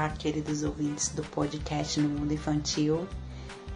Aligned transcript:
Olá, 0.00 0.08
queridos 0.08 0.62
ouvintes 0.62 1.10
do 1.10 1.22
podcast 1.22 2.00
No 2.00 2.08
Mundo 2.08 2.32
Infantil. 2.32 3.06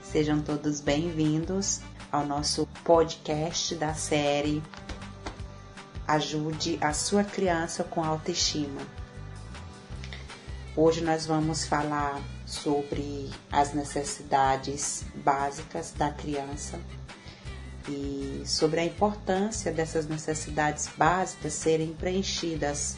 Sejam 0.03 0.41
todos 0.41 0.81
bem-vindos 0.81 1.83
ao 2.11 2.25
nosso 2.25 2.67
podcast 2.83 3.75
da 3.75 3.93
série 3.93 4.63
Ajude 6.09 6.79
a 6.81 6.95
sua 6.95 7.25
criança 7.25 7.85
com 7.85 8.03
autoestima. 8.03 8.81
Hoje 10.75 11.03
nós 11.03 11.27
vamos 11.27 11.67
falar 11.67 12.19
sobre 12.47 13.29
as 13.53 13.75
necessidades 13.75 15.05
básicas 15.17 15.93
da 15.93 16.11
criança 16.11 16.81
e 17.87 18.43
sobre 18.47 18.81
a 18.81 18.85
importância 18.87 19.71
dessas 19.71 20.07
necessidades 20.07 20.89
básicas 20.97 21.53
serem 21.53 21.93
preenchidas. 21.93 22.97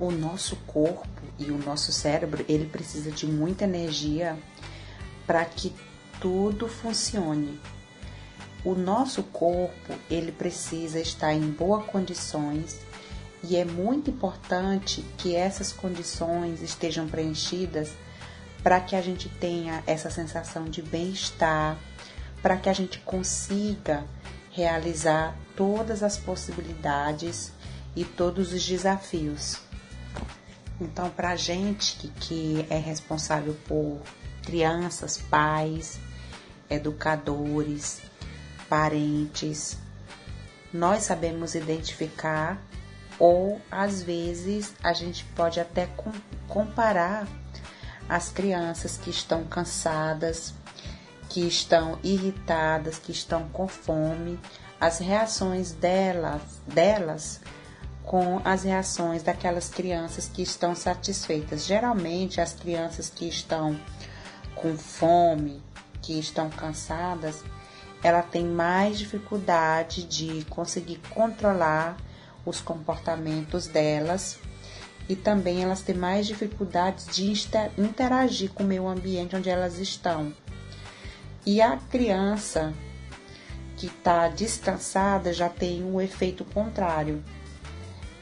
O 0.00 0.10
nosso 0.10 0.56
corpo 0.66 1.19
e 1.40 1.50
o 1.50 1.58
nosso 1.58 1.90
cérebro, 1.90 2.44
ele 2.48 2.66
precisa 2.66 3.10
de 3.10 3.26
muita 3.26 3.64
energia 3.64 4.38
para 5.26 5.44
que 5.44 5.74
tudo 6.20 6.68
funcione. 6.68 7.58
O 8.62 8.74
nosso 8.74 9.22
corpo, 9.22 9.94
ele 10.10 10.30
precisa 10.30 11.00
estar 11.00 11.32
em 11.32 11.50
boas 11.50 11.86
condições 11.86 12.78
e 13.42 13.56
é 13.56 13.64
muito 13.64 14.10
importante 14.10 15.02
que 15.16 15.34
essas 15.34 15.72
condições 15.72 16.60
estejam 16.60 17.08
preenchidas 17.08 17.90
para 18.62 18.78
que 18.80 18.94
a 18.94 19.00
gente 19.00 19.30
tenha 19.30 19.82
essa 19.86 20.10
sensação 20.10 20.64
de 20.64 20.82
bem-estar, 20.82 21.78
para 22.42 22.58
que 22.58 22.68
a 22.68 22.72
gente 22.74 22.98
consiga 22.98 24.04
realizar 24.50 25.34
todas 25.56 26.02
as 26.02 26.18
possibilidades 26.18 27.52
e 27.96 28.04
todos 28.04 28.52
os 28.52 28.62
desafios. 28.66 29.69
Então, 30.80 31.10
para 31.10 31.30
a 31.30 31.36
gente 31.36 31.96
que, 31.96 32.08
que 32.08 32.66
é 32.70 32.78
responsável 32.78 33.54
por 33.66 34.00
crianças, 34.42 35.18
pais, 35.18 36.00
educadores, 36.68 38.00
parentes, 38.68 39.76
nós 40.72 41.02
sabemos 41.02 41.54
identificar 41.54 42.58
ou 43.18 43.60
às 43.70 44.02
vezes 44.02 44.72
a 44.82 44.94
gente 44.94 45.24
pode 45.36 45.60
até 45.60 45.88
comparar 46.48 47.28
as 48.08 48.30
crianças 48.30 48.96
que 48.96 49.10
estão 49.10 49.44
cansadas, 49.44 50.54
que 51.28 51.46
estão 51.46 51.98
irritadas, 52.02 52.98
que 52.98 53.12
estão 53.12 53.48
com 53.50 53.68
fome, 53.68 54.40
as 54.80 54.98
reações 54.98 55.72
delas, 55.72 56.42
delas 56.66 57.40
com 58.10 58.42
as 58.44 58.64
reações 58.64 59.22
daquelas 59.22 59.68
crianças 59.68 60.28
que 60.28 60.42
estão 60.42 60.74
satisfeitas. 60.74 61.64
Geralmente, 61.64 62.40
as 62.40 62.52
crianças 62.52 63.08
que 63.08 63.28
estão 63.28 63.78
com 64.52 64.76
fome, 64.76 65.62
que 66.02 66.18
estão 66.18 66.50
cansadas, 66.50 67.44
ela 68.02 68.20
tem 68.20 68.44
mais 68.44 68.98
dificuldade 68.98 70.02
de 70.02 70.44
conseguir 70.46 71.00
controlar 71.10 71.96
os 72.44 72.60
comportamentos 72.60 73.68
delas 73.68 74.40
e 75.08 75.14
também 75.14 75.62
elas 75.62 75.80
têm 75.80 75.94
mais 75.94 76.26
dificuldades 76.26 77.06
de 77.14 77.32
interagir 77.78 78.50
com 78.50 78.64
o 78.64 78.66
meio 78.66 78.88
ambiente 78.88 79.36
onde 79.36 79.48
elas 79.48 79.78
estão. 79.78 80.34
E 81.46 81.62
a 81.62 81.76
criança 81.76 82.74
que 83.76 83.86
está 83.86 84.26
descansada 84.26 85.32
já 85.32 85.48
tem 85.48 85.84
um 85.84 86.00
efeito 86.00 86.44
contrário. 86.46 87.22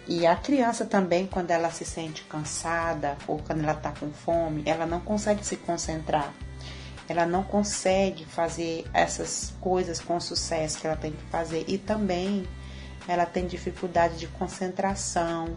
E 0.09 0.27
a 0.27 0.35
criança 0.35 0.87
também, 0.87 1.27
quando 1.27 1.51
ela 1.51 1.71
se 1.71 1.85
sente 1.85 2.23
cansada 2.23 3.19
ou 3.27 3.39
quando 3.41 3.63
ela 3.63 3.75
está 3.75 3.93
com 3.93 4.11
fome, 4.11 4.63
ela 4.65 4.87
não 4.87 5.01
consegue 5.01 5.45
se 5.45 5.59
concentrar. 5.59 6.33
Ela 7.07 7.27
não 7.27 7.43
consegue 7.43 8.25
fazer 8.25 8.87
essas 8.95 9.53
coisas 9.61 10.01
com 10.01 10.19
sucesso 10.19 10.81
que 10.81 10.87
ela 10.87 10.97
tem 10.97 11.13
que 11.13 11.23
fazer. 11.25 11.67
E 11.69 11.77
também 11.77 12.49
ela 13.07 13.27
tem 13.27 13.47
dificuldade 13.47 14.17
de 14.17 14.27
concentração, 14.29 15.55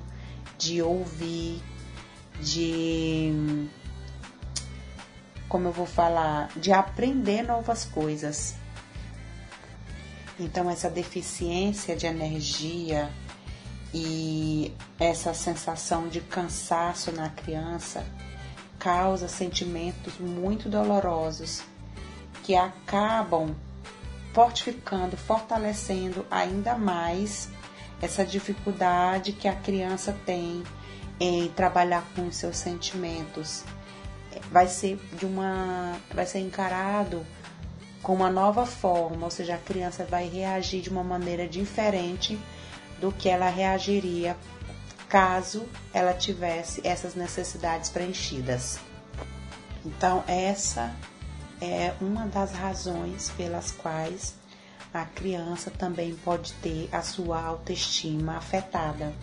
de 0.57 0.81
ouvir, 0.81 1.63
de 2.41 3.69
como 5.47 5.69
eu 5.69 5.71
vou 5.71 5.85
falar, 5.85 6.49
de 6.57 6.73
aprender 6.73 7.41
novas 7.41 7.85
coisas. 7.85 8.55
Então, 10.37 10.69
essa 10.69 10.89
deficiência 10.89 11.95
de 11.95 12.05
energia 12.05 13.09
e 13.93 14.73
essa 14.99 15.33
sensação 15.33 16.07
de 16.07 16.21
cansaço 16.21 17.11
na 17.11 17.29
criança 17.29 18.05
causa 18.79 19.27
sentimentos 19.27 20.17
muito 20.17 20.69
dolorosos 20.69 21.61
que 22.43 22.55
acabam 22.55 23.55
fortificando, 24.33 25.17
fortalecendo 25.17 26.25
ainda 26.31 26.75
mais 26.75 27.49
essa 28.01 28.25
dificuldade 28.25 29.33
que 29.33 29.47
a 29.47 29.55
criança 29.55 30.17
tem 30.25 30.63
em 31.19 31.49
trabalhar 31.49 32.03
com 32.15 32.27
os 32.27 32.35
seus 32.37 32.57
sentimentos. 32.57 33.63
Vai 34.49 34.67
ser 34.67 34.97
de 35.17 35.25
uma 35.25 35.95
vai 36.13 36.25
ser 36.25 36.39
encarado 36.39 37.25
com 38.01 38.15
uma 38.15 38.31
nova 38.31 38.65
forma, 38.65 39.25
ou 39.25 39.29
seja, 39.31 39.55
a 39.55 39.59
criança 39.59 40.03
vai 40.05 40.27
reagir 40.27 40.81
de 40.81 40.89
uma 40.89 41.03
maneira 41.03 41.47
diferente 41.47 42.39
do 43.01 43.11
que 43.11 43.27
ela 43.27 43.49
reagiria 43.49 44.37
caso 45.09 45.67
ela 45.93 46.13
tivesse 46.13 46.79
essas 46.87 47.15
necessidades 47.15 47.89
preenchidas. 47.89 48.79
Então, 49.83 50.23
essa 50.27 50.95
é 51.59 51.93
uma 51.99 52.27
das 52.27 52.53
razões 52.53 53.29
pelas 53.35 53.71
quais 53.71 54.35
a 54.93 55.03
criança 55.03 55.71
também 55.71 56.15
pode 56.15 56.53
ter 56.53 56.87
a 56.91 57.01
sua 57.01 57.41
autoestima 57.41 58.37
afetada. 58.37 59.13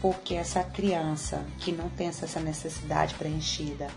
Porque 0.00 0.34
essa 0.34 0.64
criança 0.64 1.44
que 1.58 1.70
não 1.70 1.88
tem 1.90 2.08
essa 2.08 2.40
necessidade 2.40 3.14
preenchida, 3.14 3.88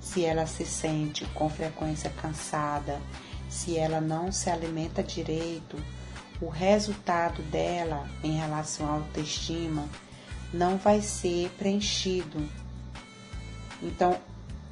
se 0.00 0.24
ela 0.24 0.46
se 0.46 0.64
sente 0.64 1.24
com 1.34 1.48
frequência 1.48 2.10
cansada, 2.22 3.00
se 3.48 3.76
ela 3.76 4.00
não 4.00 4.32
se 4.32 4.48
alimenta 4.48 5.02
direito, 5.02 5.76
o 6.42 6.48
resultado 6.48 7.40
dela 7.44 8.04
em 8.24 8.32
relação 8.32 8.86
à 8.88 8.94
autoestima 8.94 9.88
não 10.52 10.76
vai 10.76 11.00
ser 11.00 11.48
preenchido. 11.56 12.48
Então, 13.80 14.18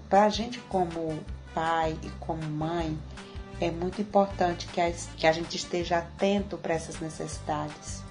para 0.08 0.24
a 0.24 0.28
gente 0.28 0.58
como 0.68 1.16
pai 1.54 1.96
e 2.02 2.08
como 2.18 2.42
mãe, 2.42 2.98
é 3.60 3.70
muito 3.70 4.02
importante 4.02 4.66
que 4.66 4.80
a, 4.80 4.90
que 5.16 5.26
a 5.28 5.32
gente 5.32 5.56
esteja 5.56 5.98
atento 5.98 6.58
para 6.58 6.74
essas 6.74 6.98
necessidades. 6.98 8.02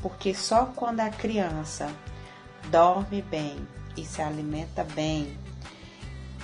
Porque 0.00 0.32
só 0.32 0.66
quando 0.66 1.00
a 1.00 1.10
criança 1.10 1.90
dorme 2.70 3.20
bem 3.20 3.66
e 3.96 4.04
se 4.04 4.22
alimenta 4.22 4.84
bem, 4.84 5.36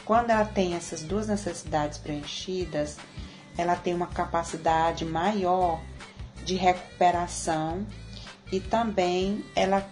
quando 0.04 0.30
ela 0.30 0.44
tem 0.44 0.74
essas 0.74 1.02
duas 1.02 1.28
necessidades 1.28 1.98
preenchidas, 1.98 2.96
ela 3.56 3.76
tem 3.76 3.94
uma 3.94 4.08
capacidade 4.08 5.04
maior 5.04 5.80
de 6.44 6.54
recuperação 6.54 7.86
e 8.50 8.60
também 8.60 9.44
ela 9.54 9.86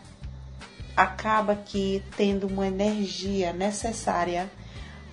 acaba 0.97 1.56
que 1.56 2.03
tendo 2.16 2.47
uma 2.47 2.66
energia 2.66 3.53
necessária 3.53 4.50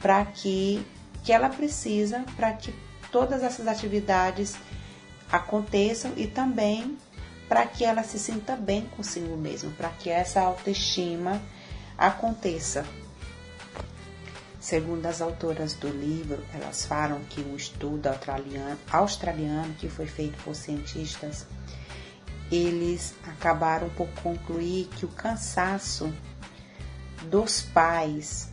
para 0.02 0.26
que 0.26 0.86
que 1.24 1.32
ela 1.32 1.50
precisa 1.50 2.24
para 2.36 2.54
que 2.54 2.74
todas 3.12 3.44
essas 3.44 3.68
atividades 3.68 4.56
aconteçam 5.32 6.14
e 6.16 6.28
também 6.28 6.98
para 7.48 7.66
que 7.66 7.84
ela 7.84 8.04
se 8.04 8.20
sinta 8.20 8.56
bem 8.56 8.86
consigo 8.96 9.38
mesma, 9.38 9.72
para 9.72 9.90
que 9.90 10.10
essa 10.10 10.42
autoestima 10.42 11.42
aconteça. 11.98 12.86
Segundo 14.68 15.06
as 15.06 15.22
autoras 15.22 15.72
do 15.72 15.88
livro, 15.88 16.44
elas 16.54 16.86
falam 16.86 17.22
que 17.30 17.40
um 17.40 17.56
estudo 17.56 18.08
australiano, 18.08 18.78
australiano 18.92 19.74
que 19.76 19.88
foi 19.88 20.08
feito 20.08 20.38
por 20.44 20.54
cientistas, 20.54 21.48
eles 22.52 23.16
acabaram 23.26 23.88
por 23.92 24.10
concluir 24.22 24.90
que 24.90 25.06
o 25.06 25.08
cansaço 25.08 26.14
dos 27.30 27.62
pais 27.62 28.50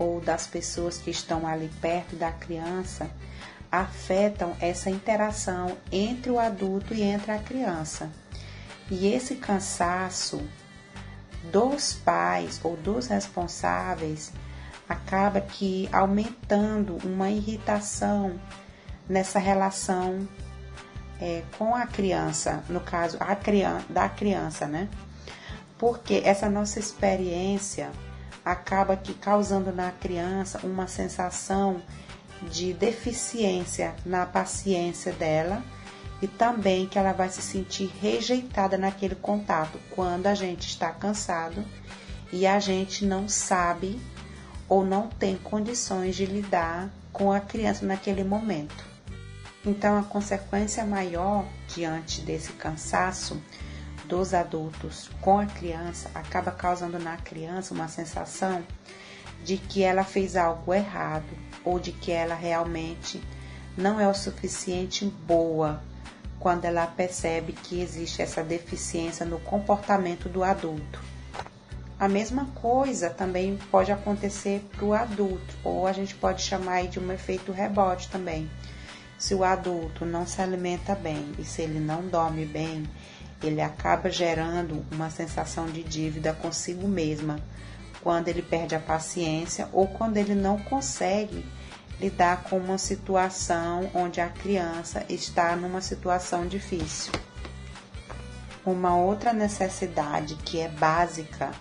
ou 0.00 0.20
das 0.20 0.48
pessoas 0.48 0.98
que 0.98 1.12
estão 1.12 1.46
ali 1.46 1.70
perto 1.80 2.16
da 2.16 2.32
criança 2.32 3.08
afetam 3.70 4.56
essa 4.58 4.90
interação 4.90 5.78
entre 5.92 6.32
o 6.32 6.40
adulto 6.40 6.92
e 6.92 7.02
entre 7.02 7.30
a 7.30 7.38
criança. 7.38 8.10
E 8.90 9.06
esse 9.06 9.36
cansaço 9.36 10.42
dos 11.52 11.92
pais 11.92 12.58
ou 12.64 12.76
dos 12.76 13.06
responsáveis 13.06 14.32
acaba 14.92 15.40
que 15.40 15.88
aumentando 15.92 16.98
uma 17.04 17.30
irritação 17.30 18.38
nessa 19.08 19.38
relação 19.38 20.28
é, 21.20 21.42
com 21.58 21.74
a 21.74 21.86
criança, 21.86 22.62
no 22.68 22.80
caso 22.80 23.16
a 23.20 23.34
criança, 23.34 23.84
da 23.88 24.08
criança, 24.08 24.66
né? 24.66 24.88
Porque 25.78 26.22
essa 26.24 26.48
nossa 26.48 26.78
experiência 26.78 27.90
acaba 28.44 28.96
que 28.96 29.14
causando 29.14 29.72
na 29.72 29.90
criança 29.90 30.60
uma 30.64 30.86
sensação 30.86 31.82
de 32.50 32.72
deficiência 32.72 33.94
na 34.04 34.26
paciência 34.26 35.12
dela 35.12 35.62
e 36.20 36.26
também 36.26 36.86
que 36.86 36.98
ela 36.98 37.12
vai 37.12 37.28
se 37.28 37.40
sentir 37.40 37.90
rejeitada 38.00 38.76
naquele 38.76 39.14
contato 39.14 39.78
quando 39.90 40.26
a 40.26 40.34
gente 40.34 40.68
está 40.68 40.90
cansado 40.90 41.64
e 42.32 42.46
a 42.46 42.58
gente 42.58 43.04
não 43.04 43.28
sabe 43.28 44.00
ou 44.72 44.86
não 44.86 45.06
tem 45.06 45.36
condições 45.36 46.16
de 46.16 46.24
lidar 46.24 46.88
com 47.12 47.30
a 47.30 47.38
criança 47.40 47.84
naquele 47.84 48.24
momento. 48.24 48.82
Então, 49.66 49.98
a 49.98 50.02
consequência 50.02 50.82
maior 50.82 51.44
diante 51.68 52.22
desse 52.22 52.54
cansaço 52.54 53.38
dos 54.06 54.32
adultos 54.32 55.10
com 55.20 55.38
a 55.38 55.44
criança 55.44 56.10
acaba 56.14 56.50
causando 56.50 56.98
na 56.98 57.18
criança 57.18 57.74
uma 57.74 57.86
sensação 57.86 58.64
de 59.44 59.58
que 59.58 59.82
ela 59.82 60.04
fez 60.04 60.36
algo 60.36 60.72
errado 60.72 61.36
ou 61.62 61.78
de 61.78 61.92
que 61.92 62.10
ela 62.10 62.34
realmente 62.34 63.22
não 63.76 64.00
é 64.00 64.08
o 64.08 64.14
suficiente 64.14 65.04
boa 65.04 65.82
quando 66.40 66.64
ela 66.64 66.86
percebe 66.86 67.52
que 67.52 67.82
existe 67.82 68.22
essa 68.22 68.42
deficiência 68.42 69.26
no 69.26 69.38
comportamento 69.38 70.30
do 70.30 70.42
adulto. 70.42 71.11
A 72.02 72.08
mesma 72.08 72.46
coisa 72.46 73.08
também 73.08 73.56
pode 73.70 73.92
acontecer 73.92 74.60
para 74.74 74.84
o 74.84 74.92
adulto, 74.92 75.54
ou 75.62 75.86
a 75.86 75.92
gente 75.92 76.16
pode 76.16 76.42
chamar 76.42 76.88
de 76.88 76.98
um 76.98 77.12
efeito 77.12 77.52
rebote 77.52 78.08
também. 78.08 78.50
Se 79.16 79.36
o 79.36 79.44
adulto 79.44 80.04
não 80.04 80.26
se 80.26 80.42
alimenta 80.42 80.96
bem 80.96 81.32
e 81.38 81.44
se 81.44 81.62
ele 81.62 81.78
não 81.78 82.02
dorme 82.08 82.44
bem, 82.44 82.90
ele 83.40 83.60
acaba 83.60 84.10
gerando 84.10 84.84
uma 84.90 85.10
sensação 85.10 85.66
de 85.66 85.84
dívida 85.84 86.32
consigo 86.32 86.88
mesma, 86.88 87.38
quando 88.00 88.26
ele 88.26 88.42
perde 88.42 88.74
a 88.74 88.80
paciência 88.80 89.68
ou 89.72 89.86
quando 89.86 90.16
ele 90.16 90.34
não 90.34 90.58
consegue 90.58 91.46
lidar 92.00 92.42
com 92.42 92.58
uma 92.58 92.78
situação 92.78 93.88
onde 93.94 94.20
a 94.20 94.28
criança 94.28 95.06
está 95.08 95.54
numa 95.54 95.80
situação 95.80 96.48
difícil. 96.48 97.12
Uma 98.66 98.96
outra 98.96 99.32
necessidade 99.32 100.34
que 100.34 100.58
é 100.58 100.68
básica 100.68 101.52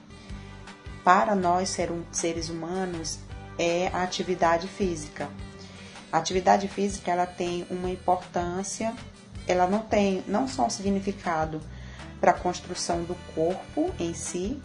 para 1.04 1.36
nós 1.36 1.70
seres 2.12 2.50
humanos 2.50 3.20
é 3.58 3.90
a 3.94 4.04
atividade 4.04 4.68
física. 4.68 5.30
A 6.12 6.18
atividade 6.18 6.68
física 6.68 7.12
ela 7.12 7.26
tem 7.26 7.66
uma 7.70 7.90
importância, 7.90 8.94
ela 9.48 9.68
não 9.68 9.80
tem 9.80 10.24
não 10.28 10.48
só 10.48 10.66
um 10.66 10.70
significado 10.70 11.62
para 12.20 12.32
a 12.32 12.36
construção 12.36 13.04
do 13.04 13.16
corpo 13.34 13.92
em 14.00 14.14
si, 14.14 14.62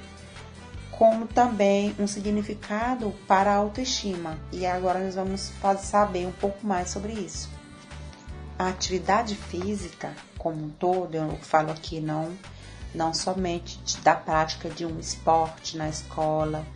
como 0.90 1.26
também 1.26 1.94
um 1.98 2.06
significado 2.06 3.14
para 3.28 3.52
a 3.52 3.56
autoestima. 3.56 4.38
E 4.50 4.66
agora 4.66 4.98
nós 4.98 5.14
vamos 5.14 5.52
saber 5.78 6.26
um 6.26 6.32
pouco 6.32 6.66
mais 6.66 6.90
sobre 6.90 7.12
isso. 7.12 7.48
A 8.58 8.68
atividade 8.68 9.34
física, 9.34 10.14
como 10.38 10.64
um 10.64 10.70
todo, 10.70 11.14
eu 11.14 11.38
falo 11.42 11.70
aqui 11.70 12.00
não, 12.00 12.32
não 12.96 13.14
somente 13.14 13.78
da 14.00 14.14
prática 14.14 14.68
de 14.68 14.84
um 14.84 14.98
esporte 14.98 15.76
na 15.76 15.88
escola 15.88 16.66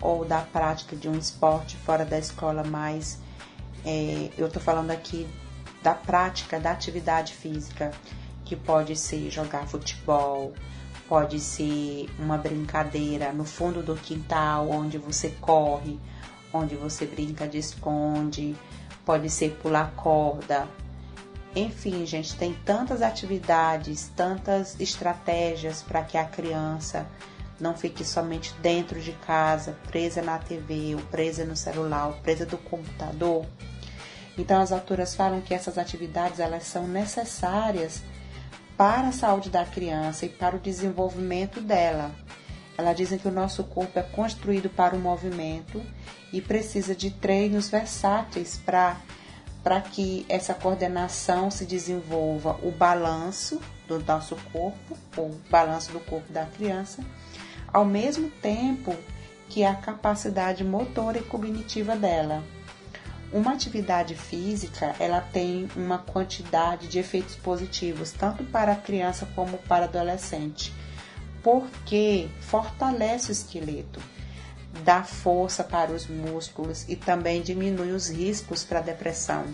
ou 0.00 0.24
da 0.24 0.40
prática 0.40 0.96
de 0.96 1.08
um 1.08 1.16
esporte 1.16 1.76
fora 1.76 2.04
da 2.04 2.18
escola, 2.18 2.64
mas 2.64 3.18
é, 3.84 4.30
eu 4.36 4.48
estou 4.48 4.60
falando 4.60 4.90
aqui 4.90 5.26
da 5.82 5.94
prática 5.94 6.58
da 6.60 6.72
atividade 6.72 7.32
física, 7.34 7.92
que 8.44 8.56
pode 8.56 8.96
ser 8.96 9.30
jogar 9.30 9.66
futebol, 9.66 10.52
Pode 11.12 11.40
ser 11.40 12.08
uma 12.18 12.38
brincadeira 12.38 13.34
no 13.34 13.44
fundo 13.44 13.82
do 13.82 13.94
quintal, 13.94 14.70
onde 14.70 14.96
você 14.96 15.28
corre, 15.42 16.00
onde 16.50 16.74
você 16.74 17.04
brinca 17.04 17.46
de 17.46 17.58
esconde, 17.58 18.56
pode 19.04 19.28
ser 19.28 19.58
pular 19.60 19.92
corda. 19.94 20.66
Enfim, 21.54 22.06
gente, 22.06 22.34
tem 22.36 22.54
tantas 22.64 23.02
atividades, 23.02 24.10
tantas 24.16 24.78
estratégias 24.80 25.82
para 25.82 26.02
que 26.02 26.16
a 26.16 26.24
criança 26.24 27.06
não 27.60 27.76
fique 27.76 28.04
somente 28.04 28.54
dentro 28.62 29.00
de 29.00 29.12
casa, 29.12 29.76
presa 29.86 30.22
na 30.22 30.38
TV, 30.38 30.94
ou 30.94 31.02
presa 31.02 31.44
no 31.44 31.54
celular, 31.54 32.06
ou 32.08 32.14
presa 32.14 32.46
do 32.46 32.56
computador. 32.56 33.46
Então 34.36 34.60
as 34.60 34.72
autoras 34.72 35.14
falam 35.14 35.42
que 35.42 35.52
essas 35.52 35.76
atividades 35.76 36.40
elas 36.40 36.64
são 36.64 36.88
necessárias 36.88 38.02
para 38.76 39.08
a 39.08 39.12
saúde 39.12 39.50
da 39.50 39.64
criança 39.64 40.24
e 40.24 40.30
para 40.30 40.56
o 40.56 40.60
desenvolvimento 40.60 41.60
dela. 41.60 42.10
Elas 42.78 42.96
dizem 42.96 43.18
que 43.18 43.28
o 43.28 43.32
nosso 43.32 43.62
corpo 43.64 43.98
é 43.98 44.02
construído 44.02 44.70
para 44.70 44.96
o 44.96 44.98
movimento 44.98 45.82
e 46.32 46.40
precisa 46.40 46.94
de 46.94 47.10
treinos 47.10 47.68
versáteis 47.68 48.56
para 48.56 48.96
para 49.62 49.80
que 49.80 50.26
essa 50.28 50.54
coordenação 50.54 51.50
se 51.50 51.64
desenvolva 51.64 52.58
o 52.62 52.70
balanço 52.70 53.60
do 53.86 53.98
nosso 54.00 54.36
corpo, 54.52 54.98
ou 55.16 55.30
balanço 55.50 55.92
do 55.92 56.00
corpo 56.00 56.32
da 56.32 56.46
criança, 56.46 57.04
ao 57.72 57.84
mesmo 57.84 58.28
tempo 58.28 58.94
que 59.48 59.64
a 59.64 59.74
capacidade 59.74 60.64
motora 60.64 61.18
e 61.18 61.22
cognitiva 61.22 61.94
dela. 61.94 62.42
Uma 63.32 63.52
atividade 63.52 64.14
física, 64.14 64.94
ela 64.98 65.20
tem 65.20 65.68
uma 65.74 65.98
quantidade 65.98 66.86
de 66.86 66.98
efeitos 66.98 67.34
positivos, 67.36 68.12
tanto 68.12 68.44
para 68.44 68.72
a 68.72 68.76
criança 68.76 69.26
como 69.34 69.56
para 69.58 69.82
o 69.82 69.88
adolescente, 69.88 70.72
porque 71.42 72.28
fortalece 72.40 73.30
o 73.30 73.32
esqueleto, 73.32 74.00
dá 74.84 75.04
força 75.04 75.62
para 75.62 75.92
os 75.92 76.06
músculos 76.06 76.84
e 76.88 76.96
também 76.96 77.42
diminui 77.42 77.92
os 77.92 78.08
riscos 78.08 78.64
para 78.64 78.80
depressão. 78.80 79.44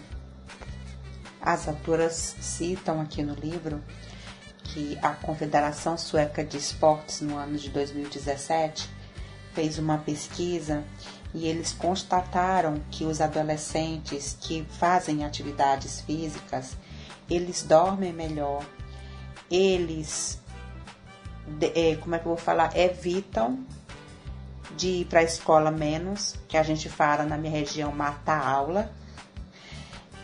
As 1.41 1.67
autoras 1.69 2.37
citam 2.41 3.01
aqui 3.01 3.23
no 3.23 3.35
livro 3.35 3.83
que 4.65 4.99
a 5.03 5.11
Confederação 5.11 5.97
Sueca 5.97 6.45
de 6.45 6.57
Esportes, 6.57 7.21
no 7.21 7.37
ano 7.37 7.57
de 7.57 7.71
2017, 7.71 8.89
fez 9.55 9.79
uma 9.79 9.99
pesquisa 9.99 10.85
e 11.35 11.47
eles 11.47 11.73
constataram 11.73 12.81
que 12.91 13.05
os 13.05 13.21
adolescentes 13.21 14.37
que 14.41 14.65
fazem 14.79 15.25
atividades 15.25 16.01
físicas, 16.01 16.77
eles 17.29 17.63
dormem 17.63 18.13
melhor, 18.13 18.65
eles, 19.51 20.41
é, 21.75 21.97
como 21.97 22.15
é 22.15 22.19
que 22.19 22.27
eu 22.27 22.31
vou 22.31 22.37
falar, 22.37 22.77
evitam 22.77 23.65
de 24.79 24.89
ir 24.89 25.05
para 25.07 25.21
a 25.21 25.25
escola 25.25 25.71
menos, 25.71 26.37
que 26.47 26.57
a 26.57 26.63
gente 26.63 26.89
fala 26.89 27.25
na 27.25 27.37
minha 27.37 27.53
região 27.53 27.91
mata 27.93 28.33
aula. 28.33 28.91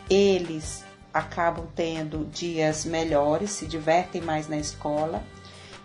Eles 0.09 0.85
acabam 1.13 1.67
tendo 1.75 2.25
dias 2.27 2.85
melhores, 2.85 3.51
se 3.51 3.67
divertem 3.67 4.23
mais 4.23 4.49
na 4.49 4.57
escola 4.57 5.23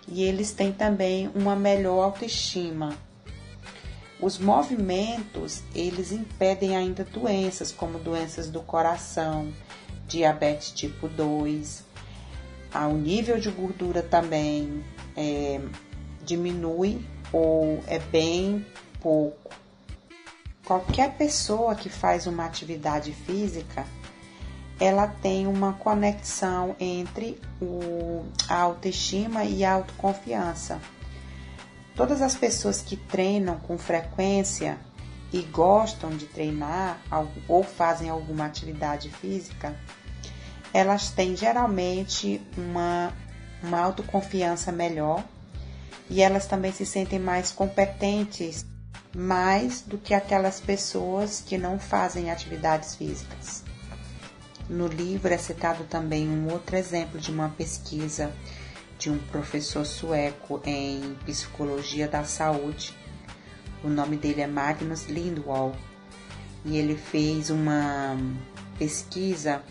e 0.06 0.22
eles 0.22 0.52
têm 0.52 0.72
também 0.72 1.30
uma 1.34 1.56
melhor 1.56 2.02
autoestima, 2.02 2.96
os 4.20 4.38
movimentos, 4.38 5.62
eles 5.74 6.12
impedem 6.12 6.76
ainda 6.76 7.04
doenças, 7.04 7.72
como 7.72 7.98
doenças 7.98 8.50
do 8.50 8.60
coração, 8.60 9.50
diabetes 10.06 10.72
tipo 10.72 11.08
2. 11.08 11.82
Ah, 12.72 12.86
o 12.86 12.98
nível 12.98 13.40
de 13.40 13.50
gordura 13.50 14.02
também 14.02 14.84
é, 15.16 15.60
diminui 16.22 17.02
ou 17.32 17.82
é 17.86 17.98
bem 17.98 18.64
pouco. 19.00 19.50
Qualquer 20.64 21.16
pessoa 21.16 21.74
que 21.74 21.88
faz 21.88 22.26
uma 22.26 22.44
atividade 22.44 23.12
física, 23.12 23.84
ela 24.78 25.06
tem 25.06 25.46
uma 25.46 25.74
conexão 25.74 26.76
entre 26.78 27.40
o, 27.60 28.24
a 28.48 28.56
autoestima 28.56 29.44
e 29.44 29.64
a 29.64 29.72
autoconfiança. 29.72 30.80
Todas 31.94 32.22
as 32.22 32.34
pessoas 32.34 32.80
que 32.80 32.96
treinam 32.96 33.56
com 33.58 33.76
frequência 33.76 34.78
e 35.32 35.42
gostam 35.42 36.10
de 36.10 36.26
treinar 36.26 36.98
ou 37.46 37.62
fazem 37.62 38.08
alguma 38.08 38.46
atividade 38.46 39.10
física, 39.10 39.76
elas 40.72 41.10
têm 41.10 41.36
geralmente 41.36 42.40
uma, 42.56 43.12
uma 43.62 43.80
autoconfiança 43.80 44.72
melhor 44.72 45.22
e 46.10 46.20
elas 46.20 46.46
também 46.46 46.72
se 46.72 46.84
sentem 46.84 47.20
mais 47.20 47.52
competentes, 47.52 48.66
mais 49.14 49.80
do 49.80 49.96
que 49.96 50.12
aquelas 50.12 50.60
pessoas 50.60 51.40
que 51.40 51.56
não 51.56 51.78
fazem 51.78 52.30
atividades 52.30 52.96
físicas. 52.96 53.62
No 54.68 54.88
livro 54.88 55.32
é 55.32 55.38
citado 55.38 55.84
também 55.84 56.28
um 56.28 56.50
outro 56.52 56.76
exemplo 56.76 57.18
de 57.18 57.30
uma 57.30 57.48
pesquisa 57.50 58.32
de 58.98 59.08
um 59.08 59.18
professor 59.18 59.86
sueco 59.86 60.60
em 60.64 61.16
psicologia 61.24 62.06
da 62.06 62.24
saúde. 62.24 62.94
O 63.82 63.88
nome 63.88 64.16
dele 64.16 64.42
é 64.42 64.46
Magnus 64.46 65.06
Lindwall 65.06 65.74
e 66.64 66.76
ele 66.76 66.96
fez 66.96 67.50
uma 67.50 68.16
pesquisa 68.78 69.62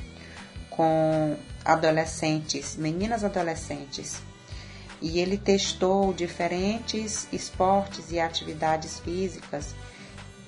com 0.69 1.38
adolescentes, 1.63 2.75
meninas 2.75 3.24
adolescentes, 3.24 4.22
E 5.01 5.20
ele 5.20 5.38
testou 5.38 6.13
diferentes 6.13 7.27
esportes 7.32 8.12
e 8.12 8.20
atividades 8.20 9.00
físicas 9.00 9.74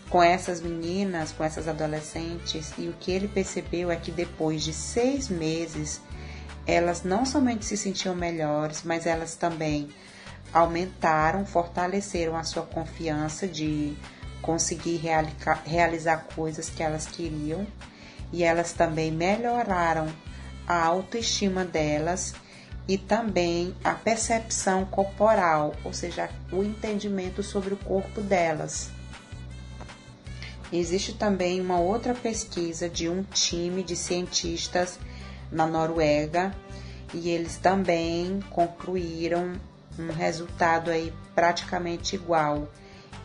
com 0.10 0.22
essas 0.22 0.60
meninas, 0.60 1.32
com 1.32 1.42
essas 1.42 1.70
adolescentes, 1.70 2.74
e 2.78 2.90
o 2.90 2.94
que 3.00 3.12
ele 3.12 3.30
percebeu 3.30 3.90
é 3.90 3.96
que 3.96 4.12
depois 4.12 4.62
de 4.62 4.74
seis 4.74 5.30
meses, 5.30 6.02
elas 6.68 7.04
não 7.04 7.26
somente 7.26 7.64
se 7.64 7.78
sentiam 7.78 8.14
melhores, 8.14 8.84
mas 8.84 9.06
elas 9.06 9.36
também 9.36 9.90
aumentaram, 10.54 11.46
fortaleceram 11.46 12.36
a 12.36 12.44
sua 12.44 12.64
confiança 12.64 13.48
de 13.48 13.96
conseguir 14.42 15.02
realizar 15.66 16.28
coisas 16.36 16.70
que 16.70 16.84
elas 16.84 17.06
queriam. 17.06 17.66
E 18.34 18.44
elas 18.44 18.74
também 18.74 19.12
melhoraram 19.12 20.08
a 20.68 20.86
autoestima 20.86 21.64
delas 21.64 22.34
e 22.92 22.98
também 22.98 23.74
a 23.86 23.94
percepção 23.94 24.84
corporal, 24.84 25.74
ou 25.82 25.94
seja, 25.94 26.30
o 26.52 26.62
entendimento 26.62 27.42
sobre 27.42 27.74
o 27.74 27.78
corpo 27.78 28.20
delas. 28.20 28.90
Existe 30.74 31.14
também 31.14 31.62
uma 31.62 31.80
outra 31.80 32.14
pesquisa 32.14 32.90
de 32.90 33.08
um 33.08 33.24
time 33.24 33.82
de 33.82 33.96
cientistas 33.96 35.00
na 35.50 35.66
Noruega 35.66 36.54
e 37.14 37.30
eles 37.30 37.56
também 37.56 38.42
concluíram 38.50 39.54
um 39.98 40.12
resultado 40.12 40.92
aí 40.92 41.14
praticamente 41.34 42.18
igual. 42.18 42.68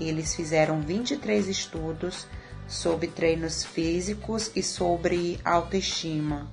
Eles 0.01 0.33
fizeram 0.33 0.81
23 0.81 1.49
estudos 1.49 2.29
sobre 2.69 3.09
treinos 3.09 3.65
físicos 3.65 4.49
e 4.55 4.63
sobre 4.63 5.41
autoestima. 5.45 6.47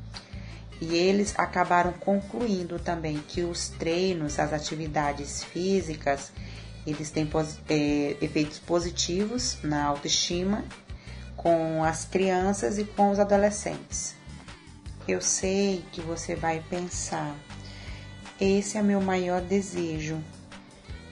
E 0.86 0.98
eles 0.98 1.34
acabaram 1.40 1.94
concluindo 1.94 2.78
também 2.78 3.18
que 3.26 3.42
os 3.42 3.70
treinos, 3.70 4.38
as 4.38 4.52
atividades 4.52 5.42
físicas, 5.42 6.34
eles 6.86 7.10
têm 7.10 7.26
é, 7.70 8.18
efeitos 8.20 8.60
positivos 8.60 9.60
na 9.64 9.86
autoestima 9.86 10.66
com 11.38 11.82
as 11.86 12.04
crianças 12.04 12.78
e 12.78 12.84
com 12.84 13.12
os 13.12 13.20
adolescentes. 13.20 14.14
Eu 15.08 15.22
sei 15.22 15.86
que 15.94 16.02
você 16.02 16.36
vai 16.36 16.62
pensar, 16.70 17.34
esse 18.40 18.78
é 18.78 18.84
meu 18.84 19.00
maior 19.00 19.40
desejo, 19.40 20.22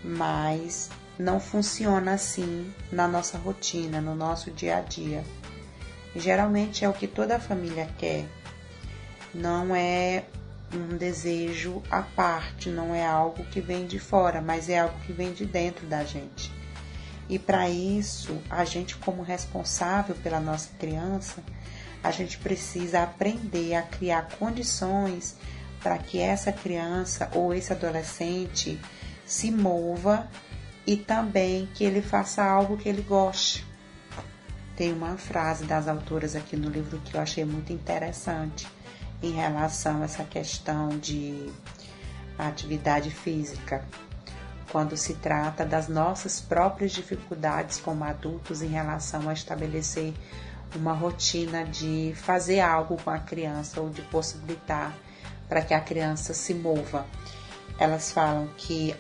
mas 0.04 0.90
não 1.18 1.40
funciona 1.40 2.12
assim 2.16 2.74
na 2.92 3.08
nossa 3.08 3.38
rotina, 3.38 4.01
no 4.01 4.16
nosso 4.16 4.51
dia 4.51 4.80
a 4.80 4.82
dia. 4.82 5.24
Geralmente 6.13 6.84
é 6.84 6.90
o 6.90 6.94
que 6.94 7.08
toda 7.08 7.40
família 7.40 7.88
quer. 7.98 8.25
Não 9.34 9.74
é 9.76 10.26
um 10.74 10.98
desejo 10.98 11.82
à 11.90 12.02
parte, 12.02 12.70
não 12.70 12.94
é 12.94 13.06
algo 13.06 13.44
que 13.46 13.62
vem 13.62 13.86
de 13.86 14.00
fora, 14.00 14.42
mas 14.42 14.70
é 14.70 14.80
algo 14.80 14.98
que 15.06 15.14
vem 15.14 15.34
de 15.34 15.46
dentro 15.46 15.86
da 15.88 16.04
gente. 16.04 16.52
E 17.30 17.40
para 17.40 17.70
isso, 17.70 18.42
a 18.50 18.66
gente, 18.66 18.98
como 18.98 19.22
responsável 19.22 20.16
pela 20.16 20.40
nossa 20.40 20.70
criança, 20.78 21.42
a 22.04 22.12
gente 22.12 22.38
precisa 22.38 23.04
aprender 23.04 23.76
a 23.76 23.82
criar 23.82 24.28
condições 24.38 25.38
para 25.82 25.98
que 25.98 26.20
essa 26.20 26.52
criança 26.52 27.30
ou 27.34 27.54
esse 27.54 27.72
adolescente 27.72 28.80
se 29.26 29.50
mova 29.50 30.28
e 30.86 30.98
também 30.98 31.70
que 31.74 31.84
ele 31.84 32.02
faça 32.02 32.44
algo 32.44 32.78
que 32.78 32.90
ele 32.90 33.02
goste. 33.02 33.66
Tem 34.76 34.92
uma 34.92 35.18
frase 35.18 35.66
das 35.66 35.88
autoras 35.88 36.36
aqui 36.36 36.58
no 36.58 36.70
livro 36.70 37.00
que 37.00 37.16
eu 37.16 37.22
achei 37.22 37.46
muito 37.46 37.72
interessante 37.72 38.68
em 39.22 39.32
relação 39.32 40.01
a 40.01 40.06
essa 40.06 40.24
questão 40.24 40.90
de 40.90 41.51
atividade 42.38 43.12
física 43.12 43.84
quando 44.72 44.96
se 44.96 45.16
trata 45.16 45.66
das 45.66 45.88
nossas 45.88 46.40
próprias 46.40 46.92
dificuldades 46.92 47.80
como 47.80 48.04
adultos 48.04 48.62
em 48.62 48.70
relação 48.70 49.28
a 49.28 49.34
estabelecer 49.34 50.13
uma 50.75 50.94
rotina 50.94 51.66
de 51.66 52.13
fazer 52.16 52.62
algo 52.62 52.96
com 53.04 53.10
a 53.10 53.20
criança 53.20 53.82
ou 53.82 53.90
de 53.90 54.01
possibilitar 54.04 54.96
para 55.50 55.62
que 55.62 55.74
a 55.74 55.82
criança 55.82 56.34
se 56.34 56.54
mova. 56.54 57.06
Elas 57.78 58.12
falam 58.12 58.48
que 58.56 58.96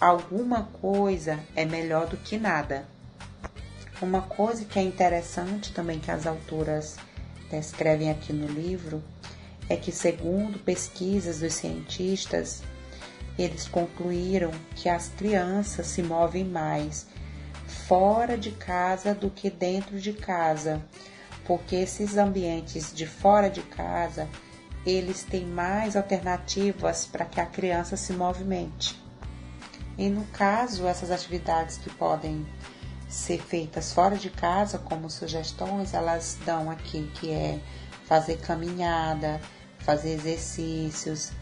alguma 0.00 0.62
coisa 0.80 1.38
é 1.54 1.66
melhor 1.66 2.06
do 2.06 2.16
que 2.16 2.38
nada. 2.38 2.86
Uma 4.00 4.22
coisa 4.22 4.64
que 4.64 4.78
é 4.78 4.82
interessante 4.82 5.72
também 5.72 6.00
que 6.00 6.10
as 6.10 6.26
autoras 6.26 6.96
descrevem 7.50 8.10
aqui 8.10 8.32
no 8.32 8.46
livro 8.46 9.02
é 9.68 9.76
que, 9.76 9.92
segundo 9.92 10.58
pesquisas 10.58 11.40
dos 11.40 11.54
cientistas, 11.54 12.62
eles 13.38 13.66
concluíram 13.66 14.50
que 14.74 14.88
as 14.88 15.08
crianças 15.08 15.86
se 15.86 16.02
movem 16.02 16.44
mais 16.44 17.06
fora 17.66 18.36
de 18.36 18.50
casa 18.50 19.14
do 19.14 19.30
que 19.30 19.48
dentro 19.50 19.98
de 19.98 20.12
casa, 20.12 20.82
porque 21.44 21.76
esses 21.76 22.16
ambientes 22.16 22.92
de 22.92 23.06
fora 23.06 23.48
de 23.48 23.62
casa, 23.62 24.28
eles 24.84 25.22
têm 25.22 25.46
mais 25.46 25.96
alternativas 25.96 27.06
para 27.06 27.24
que 27.24 27.40
a 27.40 27.46
criança 27.46 27.96
se 27.96 28.12
movimente. 28.12 29.00
E 29.96 30.08
no 30.08 30.24
caso, 30.26 30.86
essas 30.86 31.10
atividades 31.10 31.76
que 31.76 31.90
podem 31.90 32.46
ser 33.08 33.40
feitas 33.40 33.92
fora 33.92 34.16
de 34.16 34.30
casa, 34.30 34.78
como 34.78 35.10
sugestões, 35.10 35.92
elas 35.92 36.38
dão 36.46 36.70
aqui 36.70 37.10
que 37.14 37.30
é 37.30 37.60
fazer 38.12 38.36
caminhada, 38.36 39.40
fazer 39.78 40.12
exercícios, 40.12 41.32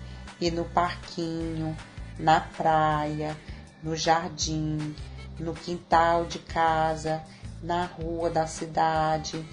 ir 0.41 0.53
no 0.53 0.65
parquinho, 0.67 1.77
na 2.17 2.43
praia, 2.43 3.37
no 3.83 3.97
jardim, 3.97 4.95
no 5.37 5.53
quintal 5.53 6.27
de 6.27 6.39
casa, 6.39 7.25
na 7.61 7.87
rua 7.87 8.31
da 8.31 8.47
cidade. 8.47 9.45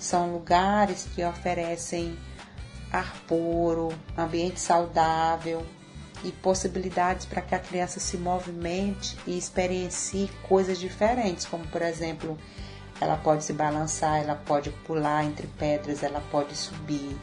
São 0.00 0.32
lugares 0.32 1.06
que 1.14 1.24
oferecem 1.24 2.18
ar 2.90 3.20
puro, 3.28 3.90
ambiente 4.18 4.58
saudável 4.58 5.64
e 6.24 6.32
possibilidades 6.32 7.24
para 7.24 7.40
que 7.40 7.54
a 7.54 7.60
criança 7.60 8.00
se 8.00 8.16
movimente 8.16 9.16
e 9.28 9.38
experiencie 9.38 10.28
coisas 10.48 10.80
diferentes, 10.80 11.46
como 11.46 11.64
por 11.68 11.82
exemplo, 11.82 12.36
ela 13.00 13.16
pode 13.16 13.44
se 13.44 13.52
balançar, 13.52 14.20
ela 14.20 14.34
pode 14.34 14.70
pular 14.70 15.24
entre 15.24 15.46
pedras, 15.46 16.02
ela 16.02 16.22
pode 16.30 16.56
subir 16.56 17.16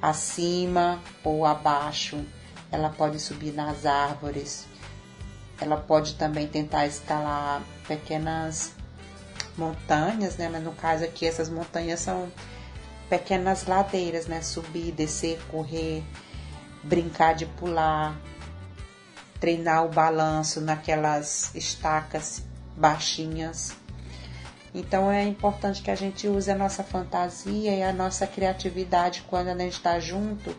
acima 0.00 1.00
ou 1.24 1.44
abaixo, 1.44 2.24
ela 2.70 2.90
pode 2.90 3.18
subir 3.18 3.52
nas 3.52 3.86
árvores, 3.86 4.66
ela 5.60 5.76
pode 5.76 6.14
também 6.14 6.46
tentar 6.46 6.86
escalar 6.86 7.62
pequenas 7.86 8.72
montanhas, 9.56 10.36
né? 10.36 10.48
Mas 10.48 10.62
no 10.62 10.72
caso 10.72 11.04
aqui 11.04 11.26
essas 11.26 11.48
montanhas 11.48 12.00
são 12.00 12.30
pequenas 13.08 13.66
ladeiras, 13.66 14.26
né? 14.26 14.40
Subir, 14.40 14.92
descer, 14.92 15.40
correr, 15.50 16.02
brincar 16.82 17.34
de 17.34 17.46
pular, 17.46 18.16
treinar 19.38 19.84
o 19.84 19.88
balanço 19.88 20.60
naquelas 20.60 21.54
estacas 21.54 22.42
baixinhas. 22.76 23.76
Então 24.74 25.10
é 25.10 25.24
importante 25.24 25.82
que 25.82 25.90
a 25.90 25.96
gente 25.96 26.28
use 26.28 26.50
a 26.50 26.54
nossa 26.54 26.84
fantasia 26.84 27.74
e 27.74 27.82
a 27.82 27.92
nossa 27.92 28.26
criatividade 28.26 29.24
quando 29.28 29.48
a 29.48 29.58
gente 29.58 29.72
está 29.72 29.98
junto 29.98 30.54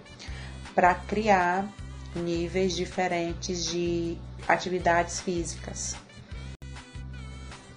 para 0.76 0.94
criar 0.94 1.68
níveis 2.16 2.76
diferentes 2.76 3.66
de 3.66 4.18
atividades 4.48 5.22
físicas. 5.22 5.96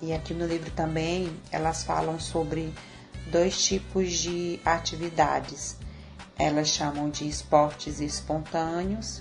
E 0.02 0.12
aqui 0.12 0.34
no 0.34 0.46
livro 0.46 0.70
também 0.72 1.32
elas 1.52 1.84
falam 1.84 2.18
sobre 2.18 2.74
dois 3.30 3.64
tipos 3.64 4.12
de 4.12 4.60
atividades. 4.64 5.76
Elas 6.36 6.68
chamam 6.68 7.08
de 7.10 7.28
esportes 7.28 8.00
espontâneos 8.00 9.20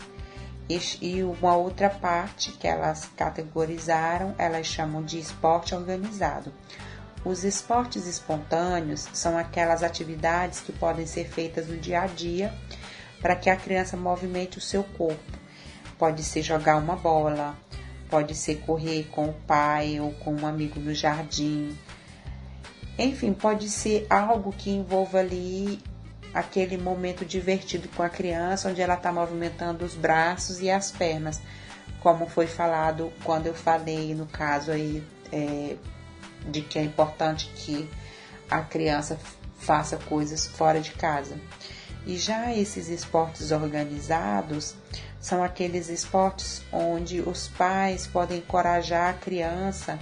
e 1.02 1.22
uma 1.22 1.56
outra 1.56 1.90
parte 1.90 2.52
que 2.54 2.68
elas 2.68 3.10
categorizaram, 3.16 4.34
elas 4.38 4.66
chamam 4.66 5.04
de 5.04 5.20
esporte 5.20 5.76
organizado. 5.76 6.52
Os 7.26 7.46
esportes 7.46 8.06
espontâneos 8.06 9.08
são 9.14 9.38
aquelas 9.38 9.82
atividades 9.82 10.60
que 10.60 10.74
podem 10.74 11.06
ser 11.06 11.26
feitas 11.26 11.68
no 11.68 11.78
dia 11.78 12.02
a 12.02 12.08
dia 12.08 12.54
para 13.22 13.36
que 13.36 13.50
a 13.50 13.56
criança 13.56 13.96
movimente 13.96 14.58
o 14.58 14.62
seu 14.62 14.84
corpo. 14.84 15.40
Pode 15.98 16.22
ser 16.22 16.42
jogar 16.42 16.76
uma 16.76 16.98
bola, 16.98 17.56
pode 18.10 18.36
ser 18.36 18.56
correr 18.66 19.06
com 19.06 19.30
o 19.30 19.34
pai 19.34 20.02
ou 20.02 20.12
com 20.16 20.36
um 20.36 20.46
amigo 20.46 20.82
no 20.82 20.94
jardim. 20.94 21.78
Enfim, 23.00 23.32
pode 23.34 23.70
ser 23.70 24.06
algo 24.10 24.52
que 24.52 24.70
envolva 24.70 25.20
ali 25.20 25.82
aquele 26.34 26.78
momento 26.78 27.24
divertido 27.24 27.88
com 27.96 28.04
a 28.04 28.10
criança, 28.10 28.70
onde 28.70 28.82
ela 28.82 28.96
está 28.96 29.14
movimentando 29.14 29.86
os 29.86 29.96
braços 29.96 30.62
e 30.62 30.70
as 30.70 30.92
pernas, 30.92 31.42
como 32.02 32.28
foi 32.28 32.48
falado 32.48 33.14
quando 33.24 33.48
eu 33.48 33.54
falei 33.54 34.14
no 34.14 34.26
caso 34.26 34.72
aí 34.72 35.02
é, 35.32 35.78
de 36.48 36.62
que 36.62 36.80
é 36.80 36.84
importante 36.84 37.52
que 37.56 37.90
a 38.50 38.62
criança 38.62 39.20
faça 39.58 39.98
coisas 39.98 40.46
fora 40.46 40.80
de 40.80 40.92
casa. 40.92 41.38
E 42.06 42.18
já 42.18 42.54
esses 42.54 42.90
esportes 42.90 43.52
organizados 43.52 44.76
são 45.20 45.42
aqueles 45.42 45.88
esportes 45.88 46.62
onde 46.72 47.22
os 47.22 47.48
pais 47.48 48.06
podem 48.06 48.40
encorajar 48.40 49.10
a 49.10 49.18
criança 49.18 49.98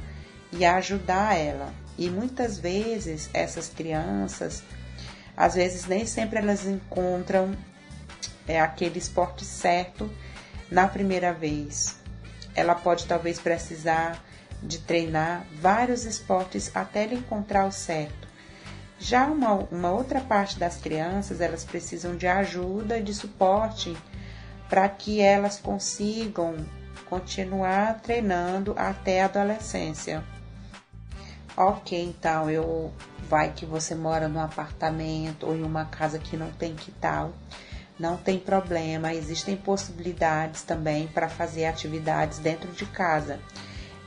e 0.51 0.65
ajudar 0.65 1.37
ela. 1.37 1.71
E 1.97 2.09
muitas 2.09 2.57
vezes 2.57 3.29
essas 3.33 3.69
crianças, 3.69 4.63
às 5.37 5.53
vezes 5.53 5.85
nem 5.85 6.05
sempre 6.05 6.39
elas 6.39 6.65
encontram 6.65 7.55
é, 8.47 8.59
aquele 8.59 8.97
esporte 8.97 9.45
certo 9.45 10.11
na 10.71 10.87
primeira 10.87 11.31
vez. 11.31 11.99
Ela 12.55 12.73
pode 12.73 13.05
talvez 13.05 13.39
precisar 13.39 14.23
de 14.61 14.79
treinar 14.79 15.45
vários 15.59 16.05
esportes 16.05 16.71
até 16.75 17.03
ele 17.03 17.15
encontrar 17.15 17.65
o 17.65 17.71
certo. 17.71 18.27
Já 18.99 19.25
uma, 19.25 19.53
uma 19.71 19.91
outra 19.91 20.21
parte 20.21 20.59
das 20.59 20.77
crianças, 20.77 21.41
elas 21.41 21.63
precisam 21.63 22.15
de 22.15 22.27
ajuda 22.27 23.01
de 23.01 23.13
suporte 23.13 23.97
para 24.69 24.87
que 24.87 25.19
elas 25.19 25.59
consigam 25.59 26.55
continuar 27.09 27.99
treinando 27.99 28.73
até 28.77 29.21
a 29.21 29.25
adolescência. 29.25 30.23
Ok, 31.57 32.01
então 32.01 32.49
eu 32.49 32.93
vai 33.27 33.51
que 33.51 33.65
você 33.65 33.95
mora 33.95 34.29
num 34.29 34.39
apartamento 34.39 35.45
ou 35.45 35.55
em 35.55 35.63
uma 35.63 35.85
casa 35.85 36.17
que 36.17 36.37
não 36.37 36.51
tem 36.51 36.75
quintal, 36.75 37.33
não 37.99 38.15
tem 38.15 38.39
problema, 38.39 39.13
existem 39.13 39.57
possibilidades 39.57 40.61
também 40.61 41.07
para 41.07 41.27
fazer 41.27 41.65
atividades 41.65 42.39
dentro 42.39 42.71
de 42.71 42.85
casa. 42.85 43.39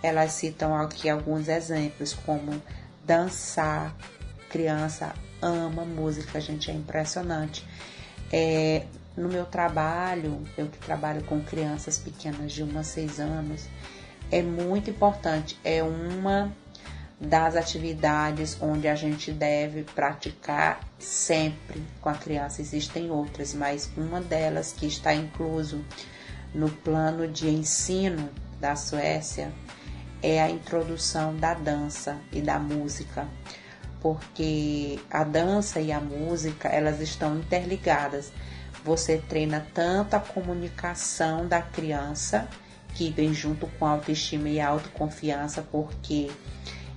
Elas 0.05 0.33
citam 0.33 0.77
aqui 0.77 1.09
alguns 1.09 1.49
exemplos, 1.49 2.13
como 2.13 2.63
dançar, 3.07 3.97
criança 4.51 5.15
ama 5.41 5.83
música, 5.83 6.39
gente, 6.43 6.71
é 6.71 6.75
impressionante. 6.75 7.67
É, 8.31 8.85
no 9.17 9.31
meu 9.31 9.47
trabalho, 9.47 10.47
eu 10.59 10.67
que 10.67 10.77
trabalho 10.77 11.25
com 11.25 11.41
crianças 11.41 11.97
pequenas 11.97 12.53
de 12.53 12.63
1 12.63 12.79
a 12.79 12.83
6 12.83 13.19
anos, 13.19 13.67
é 14.31 14.43
muito 14.43 14.91
importante, 14.91 15.59
é 15.65 15.83
uma 15.83 16.53
das 17.19 17.57
atividades 17.57 18.59
onde 18.61 18.87
a 18.87 18.95
gente 18.95 19.33
deve 19.33 19.85
praticar 19.85 20.81
sempre 20.99 21.83
com 22.03 22.11
a 22.11 22.15
criança. 22.15 22.61
Existem 22.61 23.11
outras, 23.11 23.55
mas 23.55 23.91
uma 23.97 24.21
delas 24.21 24.71
que 24.71 24.85
está 24.85 25.15
incluso 25.15 25.83
no 26.55 26.69
plano 26.69 27.27
de 27.27 27.49
ensino 27.49 28.29
da 28.61 28.77
Suécia 28.77 29.51
é 30.25 30.41
a 30.41 30.49
introdução 30.49 31.37
da 31.37 31.53
dança 31.53 32.17
e 32.33 32.41
da 32.41 32.59
música, 32.59 33.29
porque 34.01 34.99
a 35.11 35.23
dança 35.23 35.81
e 35.81 35.93
a 35.93 36.01
música 36.01 36.69
elas 36.69 36.99
estão 37.01 37.37
interligadas. 37.37 38.33
Você 38.83 39.19
treina 39.19 39.67
tanto 39.75 40.15
a 40.15 40.21
comunicação 40.21 41.47
da 41.47 41.61
criança, 41.61 42.49
que 42.95 43.11
vem 43.11 43.35
junto 43.35 43.67
com 43.79 43.85
a 43.85 43.91
autoestima 43.91 44.49
e 44.49 44.59
a 44.59 44.69
autoconfiança, 44.69 45.61
porque 45.61 46.31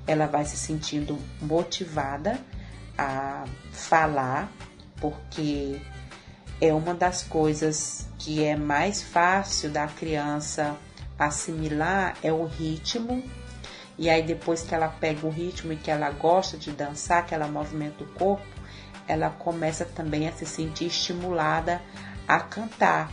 ela 0.05 0.25
vai 0.25 0.46
se 0.46 0.55
sentindo 0.55 1.19
motivada 1.41 2.39
a 2.98 3.43
falar, 3.74 4.50
porque 5.01 5.81
é 6.62 6.74
uma 6.74 6.93
das 6.93 7.24
coisas 7.24 8.07
que 8.17 8.41
é 8.41 8.55
mais 8.55 9.01
fácil 9.01 9.69
da 9.69 9.86
criança 9.86 10.77
assimilar 11.17 12.15
é 12.24 12.31
o 12.31 12.45
ritmo. 12.45 13.24
E 13.97 14.09
aí 14.09 14.21
depois 14.21 14.62
que 14.62 14.75
ela 14.75 14.88
pega 14.88 15.25
o 15.25 15.29
ritmo 15.29 15.74
e 15.74 15.75
que 15.75 15.89
ela 15.89 16.12
gosta 16.12 16.57
de 16.57 16.71
dançar, 16.71 17.25
que 17.25 17.33
ela 17.33 17.47
movimenta 17.47 18.03
o 18.03 18.07
corpo, 18.07 18.45
ela 19.07 19.29
começa 19.29 19.86
também 19.86 20.27
a 20.27 20.31
se 20.33 20.45
sentir 20.45 20.86
estimulada 20.86 21.81
a 22.27 22.39
cantar. 22.39 23.12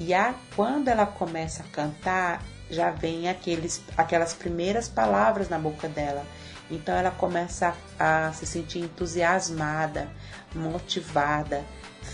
E 0.00 0.12
a, 0.12 0.34
quando 0.54 0.88
ela 0.88 1.06
começa 1.06 1.62
a 1.62 1.66
cantar, 1.66 2.42
já 2.70 2.90
vem 2.90 3.28
aqueles, 3.28 3.82
aquelas 3.96 4.34
primeiras 4.34 4.88
palavras 4.88 5.48
na 5.48 5.58
boca 5.58 5.88
dela. 5.88 6.24
Então 6.70 6.94
ela 6.94 7.10
começa 7.12 7.74
a, 7.98 8.26
a 8.26 8.32
se 8.32 8.44
sentir 8.44 8.80
entusiasmada, 8.80 10.08
motivada, 10.54 11.64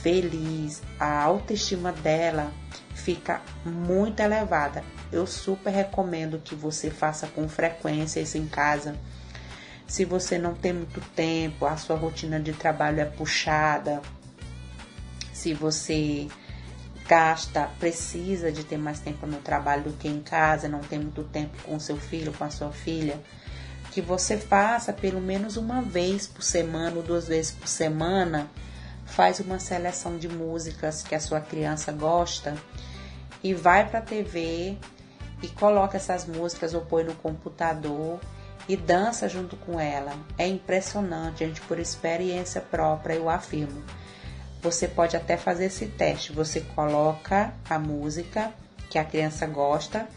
feliz. 0.03 0.83
A 0.99 1.23
autoestima 1.23 1.92
dela 1.92 2.53
fica 2.94 3.40
muito 3.64 4.20
elevada. 4.20 4.85
Eu 5.11 5.26
super 5.26 5.70
recomendo 5.70 6.38
que 6.38 6.55
você 6.55 6.90
faça 6.90 7.26
com 7.26 7.48
frequência 7.48 8.20
isso 8.20 8.38
em 8.38 8.46
casa 8.46 8.96
se 9.92 10.07
você 10.07 10.38
não 10.38 10.55
tem 10.55 10.72
muito 10.72 11.02
tempo, 11.14 11.66
a 11.66 11.76
sua 11.76 11.96
rotina 11.96 12.40
de 12.40 12.55
trabalho 12.55 12.98
é 13.00 13.05
puxada, 13.05 14.00
se 15.35 15.52
você 15.52 16.28
gasta, 17.07 17.68
precisa 17.78 18.50
de 18.50 18.64
ter 18.64 18.78
mais 18.78 19.00
tempo 19.00 19.26
no 19.26 19.37
trabalho 19.37 19.83
do 19.83 19.92
que 19.92 20.09
em 20.09 20.22
casa, 20.22 20.66
não 20.66 20.81
tem 20.81 20.98
muito 20.98 21.24
tempo 21.24 21.62
com 21.64 21.78
seu 21.78 21.98
filho, 21.98 22.33
com 22.33 22.42
a 22.42 22.48
sua 22.48 22.72
filha, 22.72 23.20
que 23.90 24.00
você 24.00 24.38
faça 24.38 24.94
pelo 24.94 25.20
menos 25.20 25.59
uma 25.59 25.83
vez 25.83 26.26
por 26.26 26.42
semana 26.42 26.96
ou 26.96 27.02
duas 27.02 27.28
vezes 27.28 27.50
por 27.50 27.68
semana, 27.68 28.48
faz 29.12 29.40
uma 29.40 29.59
seleção 29.59 30.16
de 30.16 30.27
músicas 30.27 31.03
que 31.03 31.14
a 31.14 31.20
sua 31.20 31.40
criança 31.40 31.92
gosta 31.92 32.57
e 33.42 33.53
vai 33.53 33.87
para 33.87 33.98
a 33.98 34.03
TV 34.03 34.79
e 35.42 35.48
coloca 35.48 35.98
essas 35.98 36.25
músicas 36.25 36.72
ou 36.72 36.81
põe 36.81 37.05
no 37.05 37.14
computador 37.16 38.18
e 38.66 38.75
dança 38.75 39.29
junto 39.29 39.55
com 39.57 39.79
ela. 39.79 40.12
É 40.38 40.46
impressionante, 40.46 41.40
gente, 41.40 41.61
por 41.62 41.79
experiência 41.79 42.61
própria, 42.61 43.14
eu 43.14 43.29
afirmo. 43.29 43.83
Você 44.62 44.88
pode 44.88 45.14
até 45.14 45.37
fazer 45.37 45.66
esse 45.66 45.87
teste. 45.87 46.33
Você 46.33 46.61
coloca 46.61 47.53
a 47.68 47.79
música 47.79 48.51
que 48.88 48.98
a 48.98 49.05
criança 49.05 49.46
gosta 49.46 50.09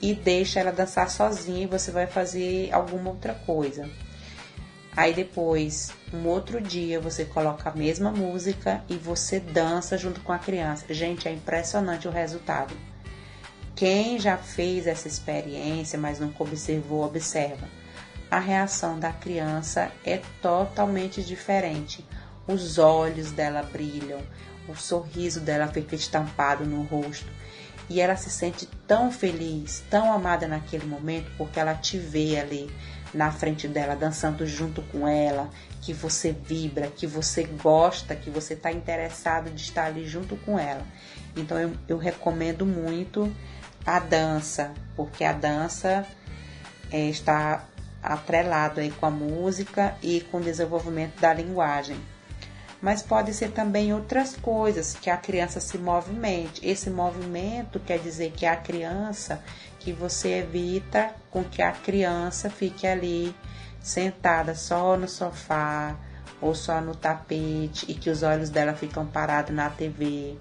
e 0.00 0.14
deixa 0.14 0.60
ela 0.60 0.70
dançar 0.70 1.10
sozinha 1.10 1.64
e 1.64 1.66
você 1.66 1.90
vai 1.90 2.06
fazer 2.06 2.72
alguma 2.72 3.10
outra 3.10 3.34
coisa. 3.34 3.88
Aí 4.96 5.14
depois, 5.14 5.92
um 6.12 6.26
outro 6.26 6.60
dia, 6.60 7.00
você 7.00 7.24
coloca 7.24 7.70
a 7.70 7.74
mesma 7.74 8.10
música 8.10 8.82
e 8.88 8.96
você 8.96 9.38
dança 9.38 9.96
junto 9.96 10.20
com 10.20 10.32
a 10.32 10.38
criança. 10.38 10.92
Gente, 10.92 11.28
é 11.28 11.32
impressionante 11.32 12.08
o 12.08 12.10
resultado. 12.10 12.74
Quem 13.76 14.18
já 14.18 14.36
fez 14.36 14.86
essa 14.86 15.06
experiência, 15.06 15.98
mas 15.98 16.18
nunca 16.18 16.42
observou, 16.42 17.04
observa. 17.04 17.68
A 18.30 18.38
reação 18.38 18.98
da 18.98 19.12
criança 19.12 19.90
é 20.04 20.20
totalmente 20.42 21.22
diferente. 21.22 22.04
Os 22.46 22.78
olhos 22.78 23.30
dela 23.30 23.62
brilham, 23.62 24.20
o 24.68 24.74
sorriso 24.74 25.40
dela 25.40 25.68
fica 25.68 25.94
estampado 25.94 26.64
no 26.64 26.82
rosto 26.82 27.30
e 27.88 28.00
ela 28.00 28.16
se 28.16 28.30
sente 28.30 28.66
tão 28.86 29.10
feliz, 29.10 29.82
tão 29.90 30.12
amada 30.12 30.46
naquele 30.46 30.86
momento, 30.86 31.30
porque 31.36 31.58
ela 31.58 31.74
te 31.74 31.98
vê 31.98 32.38
ali 32.38 32.70
na 33.12 33.30
frente 33.32 33.66
dela, 33.66 33.96
dançando 33.96 34.46
junto 34.46 34.82
com 34.82 35.06
ela, 35.06 35.50
que 35.80 35.92
você 35.92 36.32
vibra, 36.32 36.88
que 36.88 37.06
você 37.06 37.44
gosta, 37.44 38.14
que 38.14 38.30
você 38.30 38.54
está 38.54 38.70
interessado 38.70 39.50
de 39.50 39.62
estar 39.62 39.86
ali 39.86 40.06
junto 40.06 40.36
com 40.36 40.58
ela. 40.58 40.86
Então 41.36 41.58
eu, 41.58 41.72
eu 41.88 41.98
recomendo 41.98 42.66
muito 42.66 43.32
a 43.84 43.98
dança, 43.98 44.72
porque 44.94 45.24
a 45.24 45.32
dança 45.32 46.06
é, 46.90 47.08
está 47.08 47.64
atrelado 48.02 48.80
aí 48.80 48.90
com 48.90 49.06
a 49.06 49.10
música 49.10 49.94
e 50.02 50.20
com 50.22 50.38
o 50.38 50.42
desenvolvimento 50.42 51.20
da 51.20 51.32
linguagem. 51.32 51.96
Mas 52.80 53.02
pode 53.02 53.34
ser 53.34 53.50
também 53.50 53.92
outras 53.92 54.36
coisas 54.36 54.94
que 54.94 55.10
a 55.10 55.16
criança 55.16 55.60
se 55.60 55.76
movimente. 55.76 56.66
Esse 56.66 56.88
movimento 56.88 57.78
quer 57.78 57.98
dizer 57.98 58.32
que 58.32 58.46
a 58.46 58.56
criança, 58.56 59.42
que 59.78 59.92
você 59.92 60.38
evita 60.38 61.14
com 61.30 61.44
que 61.44 61.60
a 61.60 61.72
criança 61.72 62.48
fique 62.48 62.86
ali 62.86 63.34
sentada 63.82 64.54
só 64.54 64.96
no 64.96 65.08
sofá 65.08 65.94
ou 66.40 66.54
só 66.54 66.80
no 66.80 66.94
tapete 66.94 67.84
e 67.88 67.94
que 67.94 68.08
os 68.08 68.22
olhos 68.22 68.48
dela 68.48 68.74
ficam 68.74 69.06
parados 69.06 69.54
na 69.54 69.68
TV 69.68 70.38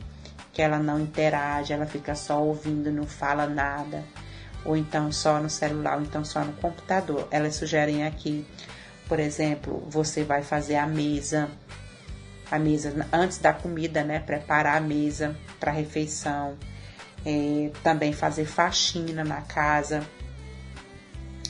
que 0.59 0.61
ela 0.61 0.77
não 0.77 0.99
interage, 0.99 1.71
ela 1.71 1.85
fica 1.85 2.13
só 2.15 2.43
ouvindo, 2.43 2.91
não 2.91 3.05
fala 3.05 3.47
nada, 3.47 4.03
ou 4.65 4.75
então 4.75 5.09
só 5.09 5.39
no 5.39 5.49
celular, 5.49 5.97
ou 5.97 6.03
então 6.03 6.25
só 6.25 6.43
no 6.43 6.51
computador. 6.51 7.27
Elas 7.31 7.55
sugerem 7.55 8.05
aqui, 8.05 8.45
por 9.07 9.21
exemplo, 9.21 9.81
você 9.89 10.21
vai 10.23 10.41
fazer 10.41 10.75
a 10.75 10.85
mesa, 10.85 11.49
a 12.51 12.57
mesa 12.57 13.07
antes 13.11 13.37
da 13.37 13.53
comida, 13.53 14.03
né? 14.03 14.19
Preparar 14.19 14.77
a 14.77 14.81
mesa 14.81 15.35
para 15.59 15.71
refeição, 15.71 16.57
é, 17.25 17.71
também 17.83 18.13
fazer 18.13 18.45
faxina 18.45 19.23
na 19.23 19.41
casa. 19.41 20.03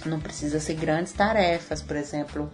Não 0.05 0.19
precisa 0.19 0.59
ser 0.59 0.75
grandes 0.75 1.11
tarefas, 1.13 1.81
por 1.81 1.95
exemplo, 1.95 2.51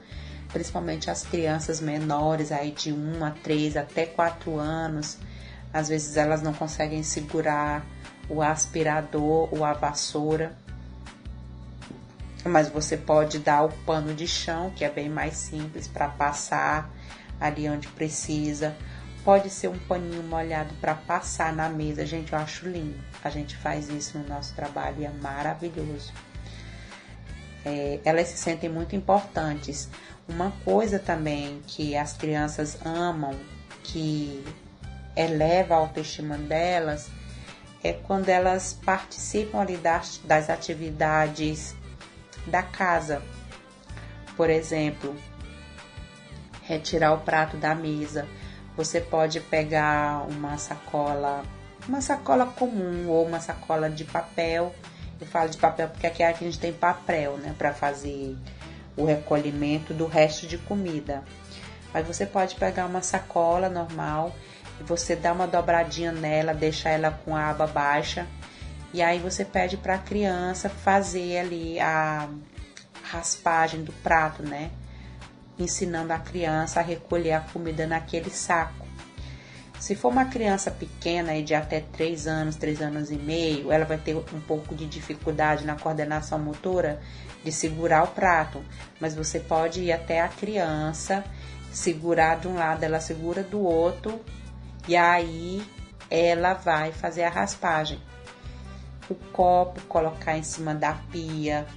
principalmente 0.52 1.10
as 1.10 1.24
crianças 1.24 1.80
menores 1.80 2.52
aí 2.52 2.72
de 2.72 2.92
1 2.92 3.24
a 3.24 3.32
3 3.32 3.78
até 3.78 4.06
4 4.06 4.58
anos 4.58 5.18
às 5.76 5.90
vezes 5.90 6.16
elas 6.16 6.42
não 6.42 6.54
conseguem 6.54 7.04
segurar 7.04 7.86
o 8.30 8.42
aspirador 8.42 9.50
ou 9.52 9.66
a 9.66 9.74
vassoura. 9.74 10.56
Mas 12.46 12.70
você 12.70 12.96
pode 12.96 13.40
dar 13.40 13.64
o 13.64 13.70
pano 13.86 14.14
de 14.14 14.26
chão, 14.26 14.72
que 14.74 14.86
é 14.86 14.90
bem 14.90 15.10
mais 15.10 15.36
simples 15.36 15.86
para 15.86 16.08
passar 16.08 16.90
ali 17.40 17.70
onde 17.70 17.88
precisa. 17.90 18.76
Pode 19.24 19.50
ser 19.50 19.70
um 19.70 19.80
paninho 19.80 20.22
molhado 20.24 20.74
para 20.76 20.94
passar 20.94 21.52
na 21.54 21.68
mesa. 21.68 22.06
Gente, 22.06 22.32
eu 22.32 22.40
acho 22.40 22.68
lindo. 22.68 23.00
A 23.24 23.30
gente 23.30 23.56
faz 23.58 23.90
isso 23.90 24.18
no 24.20 24.28
nosso 24.28 24.54
trabalho 24.54 24.98
e 25.02 25.06
é 25.06 25.10
maravilhoso. 25.10 26.14
É, 27.66 28.00
elas 28.06 28.28
se 28.28 28.38
sentem 28.38 28.70
muito 28.70 28.96
importantes. 28.96 29.90
Uma 30.28 30.52
coisa 30.64 31.00
também 31.00 31.62
que 31.66 31.98
as 31.98 32.14
crianças 32.14 32.78
amam, 32.86 33.36
que 33.84 34.44
eleva 35.16 35.74
a 35.74 35.78
autoestima 35.78 36.38
delas, 36.38 37.10
é 37.84 37.94
quando 37.94 38.30
elas 38.30 38.80
participam 38.86 39.62
ali 39.62 39.78
das, 39.78 40.20
das 40.24 40.50
atividades 40.50 41.76
da 42.48 42.62
casa. 42.62 43.22
Por 44.36 44.50
exemplo, 44.50 45.16
retirar 46.68 47.14
o 47.14 47.20
prato 47.20 47.58
da 47.58 47.74
mesa. 47.74 48.28
Você 48.76 49.00
pode 49.00 49.40
pegar 49.40 50.26
uma 50.30 50.58
sacola, 50.58 51.44
uma 51.88 52.02
sacola 52.02 52.46
comum 52.46 53.08
ou 53.08 53.26
uma 53.26 53.40
sacola 53.40 53.90
de 53.90 54.04
papel. 54.04 54.74
Eu 55.20 55.28
falo 55.28 55.50
de 55.50 55.58
papel 55.58 55.88
porque 55.90 56.08
aqui 56.08 56.24
a 56.24 56.34
gente 56.34 56.60
tem 56.60 56.74
papel, 56.74 57.38
né, 57.38 57.56
para 57.58 57.74
fazer 57.74 58.36
o 58.98 59.06
recolhimento 59.06 59.94
do 59.94 60.06
resto 60.06 60.46
de 60.48 60.58
comida. 60.58 61.24
Mas 61.94 62.06
você 62.06 62.26
pode 62.26 62.56
pegar 62.56 62.86
uma 62.86 63.02
sacola 63.02 63.70
normal 63.70 64.36
e 64.80 64.84
você 64.84 65.16
dá 65.16 65.32
uma 65.32 65.48
dobradinha 65.48 66.12
nela, 66.12 66.54
deixa 66.54 66.90
ela 66.90 67.12
com 67.24 67.36
a 67.36 67.50
aba 67.50 67.66
baixa 67.66 68.28
e 68.96 69.02
aí 69.02 69.20
você 69.20 69.44
pede 69.44 69.76
para 69.76 69.96
a 69.96 69.98
criança 69.98 70.70
fazer 70.70 71.40
ali 71.40 71.78
a 71.82 72.30
raspagem 73.04 73.84
do 73.84 73.92
prato, 73.92 74.42
né? 74.42 74.72
Ensinando 75.58 76.12
a 76.14 76.20
criança 76.20 76.80
a 76.80 76.84
recolher 76.84 77.34
a 77.34 77.40
comida 77.40 77.88
naquele 77.88 78.30
saco. 78.30 78.86
Se 79.80 79.94
for 79.96 80.10
uma 80.10 80.26
criança 80.26 80.72
pequena 80.72 81.36
e 81.36 81.44
de 81.44 81.54
até 81.54 81.82
3 81.82 82.28
anos, 82.28 82.56
3 82.56 82.82
anos 82.82 83.12
e 83.12 83.16
meio, 83.16 83.72
ela 83.72 83.86
vai 83.86 83.98
ter 83.98 84.16
um 84.16 84.42
pouco 84.42 84.74
de 84.74 84.86
dificuldade 84.86 85.66
na 85.66 85.76
coordenação 85.76 86.40
motora 86.40 87.00
de 87.44 87.52
segurar 87.52 88.04
o 88.04 88.08
prato, 88.08 88.64
mas 89.00 89.14
você 89.14 89.40
pode 89.40 89.82
ir 89.82 89.92
até 89.92 90.22
a 90.22 90.28
criança, 90.28 91.24
segurar 91.72 92.40
de 92.40 92.48
um 92.48 92.56
lado, 92.56 92.84
ela 92.84 93.00
segura 93.00 93.44
do 93.44 93.60
outro 93.60 94.20
e 94.88 94.96
aí 94.96 95.64
ela 96.10 96.54
vai 96.54 96.92
fazer 96.92 97.24
a 97.24 97.30
raspagem. 97.30 98.02
O 99.10 99.16
copo 99.16 99.82
colocar 99.82 100.38
em 100.38 100.44
cima 100.44 100.74
da 100.74 100.94
pia, 101.12 101.68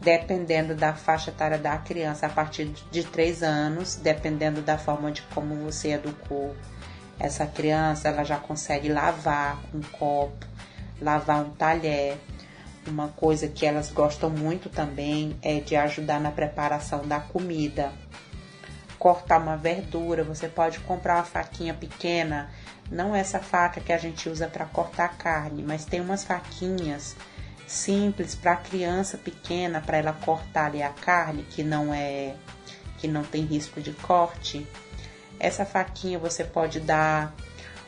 dependendo 0.00 0.74
da 0.74 0.94
faixa 0.94 1.30
etária 1.30 1.58
da 1.58 1.76
criança, 1.78 2.26
a 2.26 2.28
partir 2.28 2.66
de 2.90 3.04
3 3.04 3.42
anos, 3.42 3.96
dependendo 3.96 4.62
da 4.62 4.78
forma 4.78 5.10
de 5.10 5.22
como 5.34 5.54
você 5.56 5.92
educou 5.92 6.54
essa 7.18 7.46
criança, 7.46 8.08
ela 8.08 8.24
já 8.24 8.36
consegue 8.36 8.88
lavar 8.88 9.60
um 9.74 9.80
copo, 9.80 10.46
lavar 11.00 11.44
um 11.44 11.50
talher. 11.50 12.16
Uma 12.86 13.08
coisa 13.08 13.48
que 13.48 13.66
elas 13.66 13.90
gostam 13.90 14.30
muito 14.30 14.70
também 14.70 15.36
é 15.42 15.60
de 15.60 15.76
ajudar 15.76 16.20
na 16.20 16.30
preparação 16.30 17.06
da 17.06 17.20
comida 17.20 17.92
cortar 18.98 19.40
uma 19.40 19.56
verdura, 19.56 20.24
você 20.24 20.48
pode 20.48 20.80
comprar 20.80 21.16
uma 21.16 21.24
faquinha 21.24 21.72
pequena, 21.72 22.50
não 22.90 23.14
essa 23.14 23.38
faca 23.38 23.80
que 23.80 23.92
a 23.92 23.98
gente 23.98 24.28
usa 24.28 24.48
para 24.48 24.66
cortar 24.66 25.16
carne, 25.16 25.62
mas 25.62 25.84
tem 25.84 26.00
umas 26.00 26.24
faquinhas 26.24 27.14
simples 27.68 28.34
para 28.34 28.56
criança 28.56 29.16
pequena, 29.16 29.80
para 29.80 29.98
ela 29.98 30.12
cortar 30.12 30.66
ali 30.66 30.82
a 30.82 30.90
carne 30.90 31.42
que 31.44 31.62
não 31.62 31.92
é 31.92 32.34
que 32.98 33.06
não 33.06 33.22
tem 33.22 33.44
risco 33.44 33.80
de 33.80 33.92
corte. 33.92 34.66
Essa 35.38 35.64
faquinha 35.64 36.18
você 36.18 36.42
pode 36.42 36.80
dar 36.80 37.32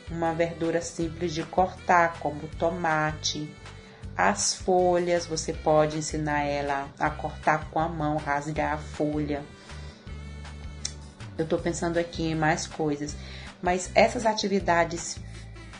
uma 0.09 0.33
verdura 0.33 0.81
simples 0.81 1.35
de 1.35 1.43
cortar, 1.43 2.19
como 2.21 2.47
tomate. 2.59 3.53
As 4.16 4.55
folhas, 4.55 5.27
você 5.27 5.53
pode 5.53 5.99
ensinar 5.99 6.45
ela 6.45 6.88
a 6.99 7.11
cortar 7.11 7.69
com 7.71 7.81
a 7.81 7.88
mão, 7.88 8.16
rasgar 8.19 8.75
a 8.75 8.79
folha 8.79 9.43
eu 11.40 11.45
estou 11.45 11.59
pensando 11.59 11.99
aqui 11.99 12.23
em 12.23 12.35
mais 12.35 12.66
coisas. 12.66 13.16
Mas 13.62 13.90
essas 13.95 14.27
atividades 14.27 15.19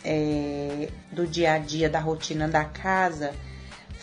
é, 0.03 0.89
do 1.11 1.27
dia 1.27 1.53
a 1.53 1.57
dia, 1.57 1.89
da 1.89 1.99
rotina 1.99 2.47
da 2.47 2.65
casa, 2.65 3.33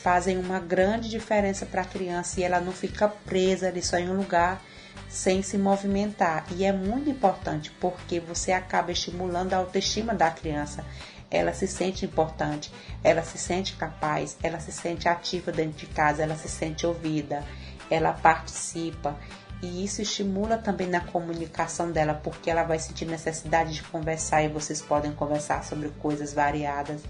fazem 0.02 0.38
uma 0.38 0.60
grande 0.60 1.08
diferença 1.08 1.66
para 1.66 1.82
a 1.82 1.84
criança 1.84 2.40
e 2.40 2.44
ela 2.44 2.60
não 2.60 2.72
fica 2.72 3.08
presa 3.08 3.68
ali 3.68 3.82
só 3.82 3.98
em 3.98 4.08
um 4.08 4.16
lugar 4.16 4.62
sem 5.08 5.42
se 5.42 5.58
movimentar. 5.58 6.44
E 6.50 6.64
é 6.64 6.72
muito 6.72 7.10
importante 7.10 7.70
porque 7.80 8.20
você 8.20 8.52
acaba 8.52 8.92
estimulando 8.92 9.54
a 9.54 9.58
autoestima 9.58 10.14
da 10.14 10.30
criança. 10.30 10.84
Ela 11.30 11.52
se 11.52 11.66
sente 11.66 12.04
importante, 12.04 12.72
ela 13.04 13.22
se 13.22 13.36
sente 13.36 13.76
capaz, 13.76 14.36
ela 14.42 14.58
se 14.60 14.72
sente 14.72 15.08
ativa 15.08 15.52
dentro 15.52 15.78
de 15.78 15.86
casa, 15.86 16.22
ela 16.22 16.36
se 16.36 16.48
sente 16.48 16.86
ouvida, 16.86 17.44
ela 17.90 18.12
participa 18.12 19.14
e 19.60 19.84
isso 19.84 20.00
estimula 20.00 20.56
também 20.56 20.86
na 20.86 21.00
comunicação 21.00 21.90
dela, 21.90 22.14
porque 22.14 22.48
ela 22.48 22.62
vai 22.62 22.78
sentir 22.78 23.04
necessidade 23.06 23.74
de 23.74 23.82
conversar 23.82 24.42
e 24.42 24.48
vocês 24.48 24.80
podem 24.80 25.12
conversar 25.12 25.64
sobre 25.64 25.88
coisas 26.00 26.32
variadas 26.32 27.02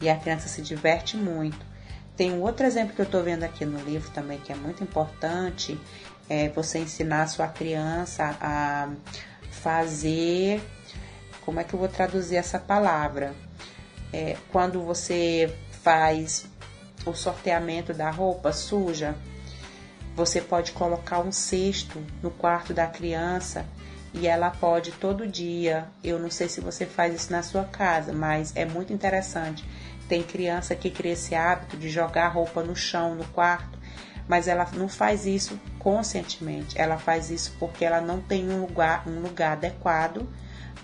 e 0.00 0.08
a 0.08 0.16
criança 0.16 0.48
se 0.48 0.62
diverte 0.62 1.16
muito. 1.16 1.67
Tem 2.18 2.32
um 2.32 2.42
outro 2.42 2.66
exemplo 2.66 2.96
que 2.96 3.00
eu 3.00 3.04
estou 3.04 3.22
vendo 3.22 3.44
aqui 3.44 3.64
no 3.64 3.78
livro 3.84 4.10
também 4.10 4.38
que 4.38 4.52
é 4.52 4.56
muito 4.56 4.82
importante, 4.82 5.80
é 6.28 6.48
você 6.48 6.80
ensinar 6.80 7.22
a 7.22 7.26
sua 7.28 7.46
criança 7.46 8.36
a 8.40 8.88
fazer, 9.52 10.60
como 11.44 11.60
é 11.60 11.64
que 11.64 11.72
eu 11.72 11.78
vou 11.78 11.88
traduzir 11.88 12.34
essa 12.34 12.58
palavra? 12.58 13.36
É, 14.12 14.36
quando 14.50 14.82
você 14.82 15.56
faz 15.80 16.44
o 17.06 17.14
sorteamento 17.14 17.94
da 17.94 18.10
roupa 18.10 18.52
suja, 18.52 19.14
você 20.16 20.40
pode 20.40 20.72
colocar 20.72 21.20
um 21.20 21.30
cesto 21.30 22.04
no 22.20 22.32
quarto 22.32 22.74
da 22.74 22.88
criança 22.88 23.64
e 24.12 24.26
ela 24.26 24.50
pode 24.50 24.90
todo 24.90 25.24
dia. 25.24 25.86
Eu 26.02 26.18
não 26.18 26.32
sei 26.32 26.48
se 26.48 26.60
você 26.60 26.84
faz 26.84 27.14
isso 27.14 27.30
na 27.30 27.44
sua 27.44 27.62
casa, 27.62 28.12
mas 28.12 28.52
é 28.56 28.64
muito 28.64 28.92
interessante. 28.92 29.64
Tem 30.08 30.22
criança 30.22 30.74
que 30.74 30.90
cria 30.90 31.12
esse 31.12 31.34
hábito 31.34 31.76
de 31.76 31.90
jogar 31.90 32.28
roupa 32.28 32.62
no 32.62 32.74
chão, 32.74 33.14
no 33.14 33.24
quarto, 33.26 33.78
mas 34.26 34.48
ela 34.48 34.66
não 34.72 34.88
faz 34.88 35.26
isso 35.26 35.60
conscientemente. 35.78 36.78
Ela 36.80 36.98
faz 36.98 37.30
isso 37.30 37.54
porque 37.58 37.84
ela 37.84 38.00
não 38.00 38.20
tem 38.20 38.48
um 38.50 38.62
lugar, 38.62 39.06
um 39.06 39.20
lugar 39.20 39.52
adequado 39.52 40.26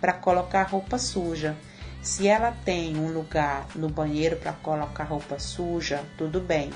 para 0.00 0.12
colocar 0.12 0.64
roupa 0.64 0.98
suja. 0.98 1.56
Se 2.02 2.28
ela 2.28 2.52
tem 2.66 2.98
um 2.98 3.10
lugar 3.10 3.66
no 3.74 3.88
banheiro 3.88 4.36
para 4.36 4.52
colocar 4.52 5.04
roupa 5.04 5.38
suja, 5.38 6.04
tudo 6.18 6.38
bem. 6.38 6.70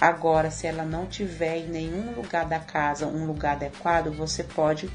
Agora, 0.00 0.50
se 0.50 0.66
ela 0.66 0.84
não 0.84 1.06
tiver 1.06 1.58
em 1.58 1.68
nenhum 1.68 2.12
lugar 2.12 2.46
da 2.46 2.60
casa 2.60 3.06
um 3.06 3.26
lugar 3.26 3.52
adequado, 3.52 4.12
você 4.12 4.44
pode 4.44 4.88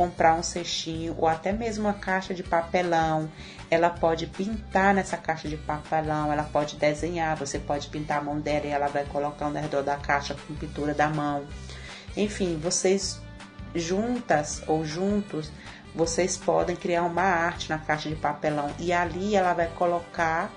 comprar 0.00 0.34
um 0.34 0.42
cestinho 0.42 1.14
ou 1.18 1.28
até 1.28 1.52
mesmo 1.52 1.84
uma 1.84 1.92
caixa 1.92 2.32
de 2.32 2.42
papelão. 2.42 3.30
Ela 3.70 3.90
pode 3.90 4.26
pintar 4.26 4.94
nessa 4.94 5.18
caixa 5.18 5.46
de 5.46 5.58
papelão, 5.58 6.32
ela 6.32 6.42
pode 6.42 6.76
desenhar, 6.76 7.36
você 7.36 7.58
pode 7.58 7.88
pintar 7.88 8.16
a 8.16 8.22
mão 8.22 8.40
dela 8.40 8.64
e 8.64 8.70
ela 8.70 8.88
vai 8.88 9.04
colocar 9.04 9.50
no 9.50 9.60
redor 9.60 9.82
da 9.82 9.98
caixa 9.98 10.34
com 10.34 10.54
pintura 10.54 10.94
da 10.94 11.06
mão. 11.10 11.44
Enfim, 12.16 12.58
vocês 12.58 13.20
juntas 13.74 14.62
ou 14.66 14.86
juntos, 14.86 15.52
vocês 15.94 16.34
podem 16.34 16.74
criar 16.74 17.02
uma 17.02 17.20
arte 17.20 17.68
na 17.68 17.76
caixa 17.76 18.08
de 18.08 18.16
papelão 18.16 18.70
e 18.78 18.94
ali 18.94 19.36
ela 19.36 19.52
vai 19.52 19.66
colocar 19.66 20.50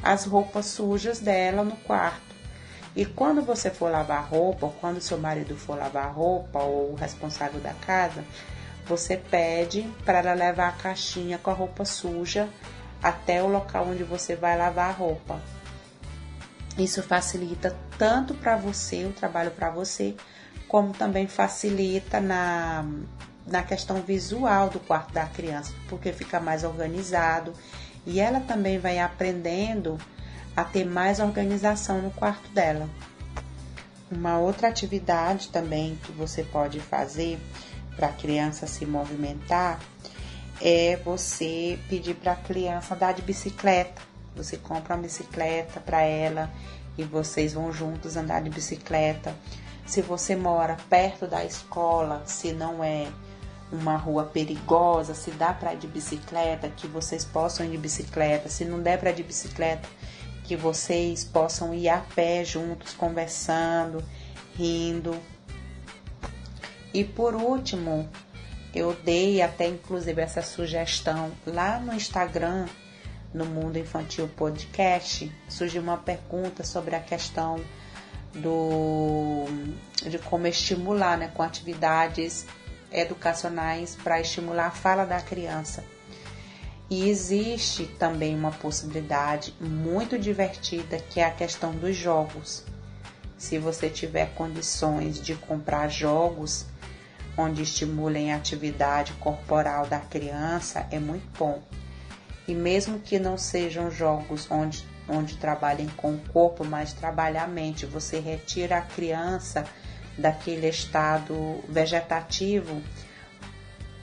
as 0.00 0.26
roupas 0.26 0.64
sujas 0.66 1.18
dela 1.18 1.64
no 1.64 1.74
quarto. 1.78 2.36
E 2.94 3.04
quando 3.04 3.42
você 3.42 3.68
for 3.68 3.90
lavar 3.90 4.28
roupa, 4.28 4.66
ou 4.66 4.72
quando 4.80 5.00
seu 5.00 5.18
marido 5.18 5.56
for 5.56 5.76
lavar 5.76 6.14
roupa, 6.14 6.60
ou 6.60 6.92
o 6.92 6.94
responsável 6.94 7.60
da 7.60 7.74
casa, 7.74 8.24
você 8.86 9.16
pede 9.16 9.82
para 10.04 10.18
ela 10.18 10.34
levar 10.34 10.68
a 10.68 10.72
caixinha 10.72 11.38
com 11.38 11.50
a 11.50 11.54
roupa 11.54 11.84
suja 11.84 12.48
até 13.02 13.42
o 13.42 13.48
local 13.48 13.88
onde 13.88 14.04
você 14.04 14.36
vai 14.36 14.56
lavar 14.56 14.90
a 14.90 14.92
roupa. 14.92 15.40
Isso 16.78 17.02
facilita 17.02 17.76
tanto 17.98 18.34
para 18.34 18.56
você, 18.56 19.04
o 19.04 19.12
trabalho 19.12 19.50
para 19.50 19.70
você, 19.70 20.14
como 20.68 20.92
também 20.92 21.26
facilita 21.26 22.20
na, 22.20 22.84
na 23.46 23.62
questão 23.62 24.02
visual 24.02 24.68
do 24.68 24.78
quarto 24.80 25.12
da 25.12 25.26
criança, 25.26 25.72
porque 25.88 26.12
fica 26.12 26.38
mais 26.38 26.64
organizado 26.64 27.52
e 28.06 28.20
ela 28.20 28.40
também 28.40 28.78
vai 28.78 28.98
aprendendo 28.98 29.98
a 30.54 30.64
ter 30.64 30.84
mais 30.84 31.18
organização 31.18 32.00
no 32.02 32.10
quarto 32.10 32.48
dela. 32.50 32.88
Uma 34.10 34.38
outra 34.38 34.68
atividade 34.68 35.48
também 35.48 35.98
que 36.04 36.12
você 36.12 36.44
pode 36.44 36.78
fazer 36.78 37.38
para 37.96 38.08
a 38.08 38.12
criança 38.12 38.66
se 38.66 38.84
movimentar 38.84 39.80
é 40.60 40.96
você 41.04 41.78
pedir 41.88 42.14
para 42.14 42.32
a 42.32 42.36
criança 42.36 42.94
andar 42.94 43.12
de 43.12 43.22
bicicleta. 43.22 44.00
Você 44.34 44.56
compra 44.56 44.94
uma 44.94 45.02
bicicleta 45.02 45.80
para 45.80 46.02
ela 46.02 46.50
e 46.96 47.04
vocês 47.04 47.54
vão 47.54 47.72
juntos 47.72 48.16
andar 48.16 48.42
de 48.42 48.50
bicicleta. 48.50 49.34
Se 49.86 50.02
você 50.02 50.34
mora 50.34 50.76
perto 50.88 51.26
da 51.26 51.44
escola, 51.44 52.22
se 52.26 52.52
não 52.52 52.82
é 52.82 53.06
uma 53.70 53.96
rua 53.96 54.24
perigosa, 54.24 55.14
se 55.14 55.30
dá 55.32 55.52
para 55.52 55.74
ir 55.74 55.78
de 55.78 55.86
bicicleta, 55.86 56.68
que 56.68 56.86
vocês 56.86 57.24
possam 57.24 57.66
ir 57.66 57.70
de 57.70 57.78
bicicleta, 57.78 58.48
se 58.48 58.64
não 58.64 58.80
der 58.80 58.98
para 58.98 59.10
ir 59.10 59.16
de 59.16 59.22
bicicleta, 59.22 59.88
que 60.44 60.56
vocês 60.56 61.24
possam 61.24 61.74
ir 61.74 61.88
a 61.88 61.98
pé 61.98 62.44
juntos, 62.44 62.94
conversando, 62.94 64.02
rindo. 64.56 65.16
E 66.96 67.04
por 67.04 67.34
último, 67.34 68.08
eu 68.74 68.96
dei 69.04 69.42
até 69.42 69.66
inclusive 69.66 70.18
essa 70.18 70.40
sugestão 70.40 71.30
lá 71.46 71.78
no 71.78 71.92
Instagram, 71.92 72.64
no 73.34 73.44
Mundo 73.44 73.78
Infantil 73.78 74.26
Podcast, 74.34 75.30
surgiu 75.46 75.82
uma 75.82 75.98
pergunta 75.98 76.64
sobre 76.64 76.96
a 76.96 77.00
questão 77.00 77.60
do 78.32 79.44
de 80.08 80.18
como 80.20 80.46
estimular, 80.46 81.18
né, 81.18 81.30
com 81.34 81.42
atividades 81.42 82.46
educacionais 82.90 83.94
para 84.02 84.18
estimular 84.18 84.68
a 84.68 84.70
fala 84.70 85.04
da 85.04 85.20
criança. 85.20 85.84
E 86.88 87.10
existe 87.10 87.84
também 87.98 88.34
uma 88.34 88.52
possibilidade 88.52 89.52
muito 89.60 90.18
divertida 90.18 90.98
que 90.98 91.20
é 91.20 91.26
a 91.26 91.30
questão 91.30 91.72
dos 91.72 91.94
jogos. 91.94 92.64
Se 93.36 93.58
você 93.58 93.90
tiver 93.90 94.32
condições 94.34 95.20
de 95.20 95.34
comprar 95.34 95.88
jogos 95.88 96.64
onde 97.36 97.62
estimulem 97.62 98.32
a 98.32 98.36
atividade 98.36 99.12
corporal 99.14 99.86
da 99.86 99.98
criança, 99.98 100.86
é 100.90 100.98
muito 100.98 101.26
bom. 101.38 101.62
E 102.48 102.54
mesmo 102.54 103.00
que 103.00 103.18
não 103.18 103.36
sejam 103.36 103.90
jogos 103.90 104.50
onde, 104.50 104.86
onde 105.08 105.36
trabalhem 105.36 105.88
com 105.96 106.14
o 106.14 106.20
corpo, 106.32 106.64
mas 106.64 106.92
trabalhem 106.92 107.40
a 107.40 107.46
mente, 107.46 107.84
você 107.84 108.20
retira 108.20 108.78
a 108.78 108.82
criança 108.82 109.64
daquele 110.16 110.68
estado 110.68 111.62
vegetativo 111.68 112.82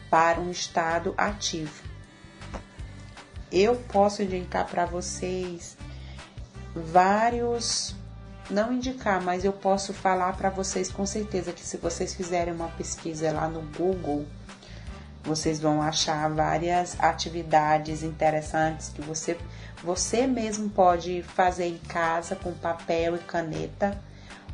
para 0.10 0.39
um 0.39 0.52
estado 0.52 1.13
ativo. 1.17 1.84
Eu 3.52 3.76
posso 3.76 4.22
indicar 4.22 4.67
para 4.67 4.86
vocês 4.86 5.78
vários, 6.76 7.96
não 8.50 8.74
indicar, 8.74 9.22
mas 9.22 9.46
eu 9.46 9.54
posso 9.54 9.94
falar 9.94 10.36
para 10.36 10.50
vocês 10.50 10.92
com 10.92 11.06
certeza 11.06 11.54
que 11.54 11.66
se 11.66 11.78
vocês 11.78 12.14
fizerem 12.14 12.54
uma 12.54 12.70
pesquisa 12.70 13.32
lá 13.32 13.48
no 13.48 13.62
Google, 13.78 14.26
vocês 15.24 15.60
vão 15.60 15.82
achar 15.82 16.30
várias 16.30 17.00
atividades 17.00 18.04
interessantes 18.04 18.90
que 18.90 19.02
você 19.02 19.38
você 19.82 20.26
mesmo 20.28 20.70
pode 20.70 21.24
fazer 21.24 21.66
em 21.66 21.78
casa 21.78 22.36
com 22.36 22.54
papel 22.54 23.16
e 23.16 23.20
caneta 23.20 23.98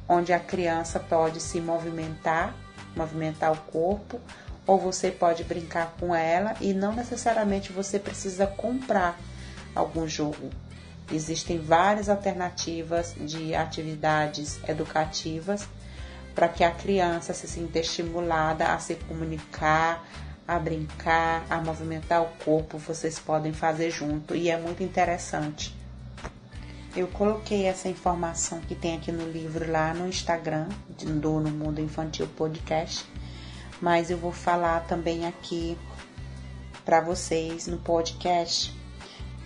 onde 0.07 0.33
a 0.33 0.39
criança 0.39 0.99
pode 0.99 1.39
se 1.39 1.61
movimentar, 1.61 2.55
movimentar 2.95 3.51
o 3.51 3.57
corpo, 3.71 4.19
ou 4.65 4.79
você 4.79 5.11
pode 5.11 5.43
brincar 5.43 5.95
com 5.99 6.15
ela 6.15 6.55
e 6.59 6.73
não 6.73 6.93
necessariamente 6.93 7.71
você 7.71 7.99
precisa 7.99 8.47
comprar 8.47 9.19
algum 9.75 10.07
jogo. 10.07 10.49
Existem 11.11 11.59
várias 11.59 12.07
alternativas 12.07 13.15
de 13.19 13.55
atividades 13.55 14.59
educativas 14.67 15.67
para 16.35 16.47
que 16.47 16.63
a 16.63 16.71
criança 16.71 17.33
se 17.33 17.47
sinta 17.47 17.79
estimulada 17.79 18.73
a 18.73 18.79
se 18.79 18.95
comunicar, 18.95 20.07
a 20.47 20.59
brincar, 20.59 21.45
a 21.49 21.59
movimentar 21.61 22.21
o 22.21 22.27
corpo. 22.43 22.77
Vocês 22.77 23.17
podem 23.17 23.51
fazer 23.51 23.89
junto 23.89 24.35
e 24.35 24.49
é 24.49 24.57
muito 24.57 24.83
interessante. 24.83 25.75
Eu 26.95 27.07
coloquei 27.07 27.65
essa 27.65 27.87
informação 27.87 28.59
que 28.61 28.75
tem 28.75 28.95
aqui 28.95 29.11
no 29.11 29.29
livro 29.29 29.71
lá 29.71 29.93
no 29.93 30.07
Instagram 30.07 30.69
do 30.89 31.39
No 31.39 31.49
Mundo 31.49 31.81
Infantil 31.81 32.27
Podcast, 32.27 33.05
mas 33.81 34.09
eu 34.09 34.17
vou 34.17 34.31
falar 34.31 34.81
também 34.87 35.27
aqui 35.27 35.77
para 36.85 37.01
vocês 37.01 37.67
no 37.67 37.77
podcast 37.77 38.78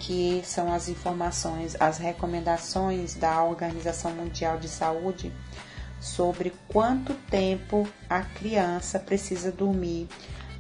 que 0.06 0.42
são 0.44 0.74
as 0.74 0.90
informações, 0.90 1.78
as 1.80 1.98
recomendações 1.98 3.16
da 3.16 3.42
Organização 3.42 4.12
Mundial 4.12 4.58
de 4.60 4.68
Saúde 4.68 5.32
sobre 5.98 6.52
quanto 6.68 7.14
tempo 7.14 7.88
a 8.10 8.22
criança 8.22 9.00
precisa 9.00 9.50
dormir 9.50 10.10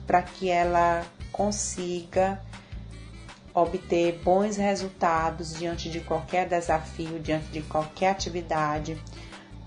para 0.07 0.21
que 0.21 0.49
ela 0.49 1.05
consiga 1.29 2.41
obter 3.53 4.21
bons 4.23 4.55
resultados 4.55 5.53
diante 5.53 5.89
de 5.89 5.99
qualquer 5.99 6.47
desafio, 6.47 7.19
diante 7.19 7.47
de 7.47 7.61
qualquer 7.63 8.11
atividade, 8.11 8.97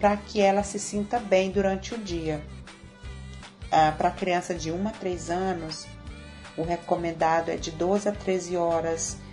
para 0.00 0.16
que 0.16 0.40
ela 0.40 0.62
se 0.62 0.78
sinta 0.78 1.18
bem 1.18 1.50
durante 1.50 1.94
o 1.94 1.98
dia. 1.98 2.42
Ah, 3.70 3.92
para 3.96 4.10
criança 4.10 4.54
de 4.54 4.72
1 4.72 4.88
a 4.88 4.90
3 4.90 5.30
anos, 5.30 5.86
o 6.56 6.62
recomendado 6.62 7.50
é 7.50 7.56
de 7.56 7.70
12 7.70 8.08
a 8.08 8.12
13 8.12 8.56
horas 8.56 9.25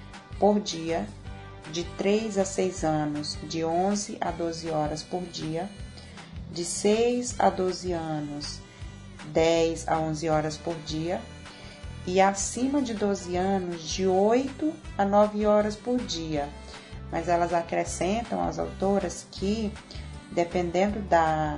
por 0.44 0.60
dia, 0.60 1.08
de 1.72 1.86
3 1.98 2.38
a 2.38 2.44
6 2.44 2.84
anos, 2.84 3.38
de 3.44 3.64
11 3.64 4.18
a 4.20 4.30
12 4.30 4.70
horas 4.72 5.02
por 5.02 5.24
dia, 5.24 5.70
de 6.52 6.66
6 6.66 7.36
a 7.40 7.50
12 7.50 7.94
anos, 7.94 8.60
10 9.28 9.88
a 9.88 9.98
11 10.00 10.28
horas 10.28 10.58
por 10.58 10.76
dia 10.86 11.22
e 12.06 12.20
acima 12.20 12.82
de 12.82 12.94
12 12.94 13.38
anos 13.38 13.84
de 13.84 14.06
8 14.06 14.74
a 14.98 15.06
9 15.06 15.46
horas 15.46 15.78
por 15.78 15.98
dia. 15.98 16.50
Mas 17.10 17.30
elas 17.30 17.54
acrescentam 17.54 18.44
as 18.44 18.60
autoras 18.60 19.26
que, 19.32 19.72
dependendo 20.30 21.00
da, 21.04 21.58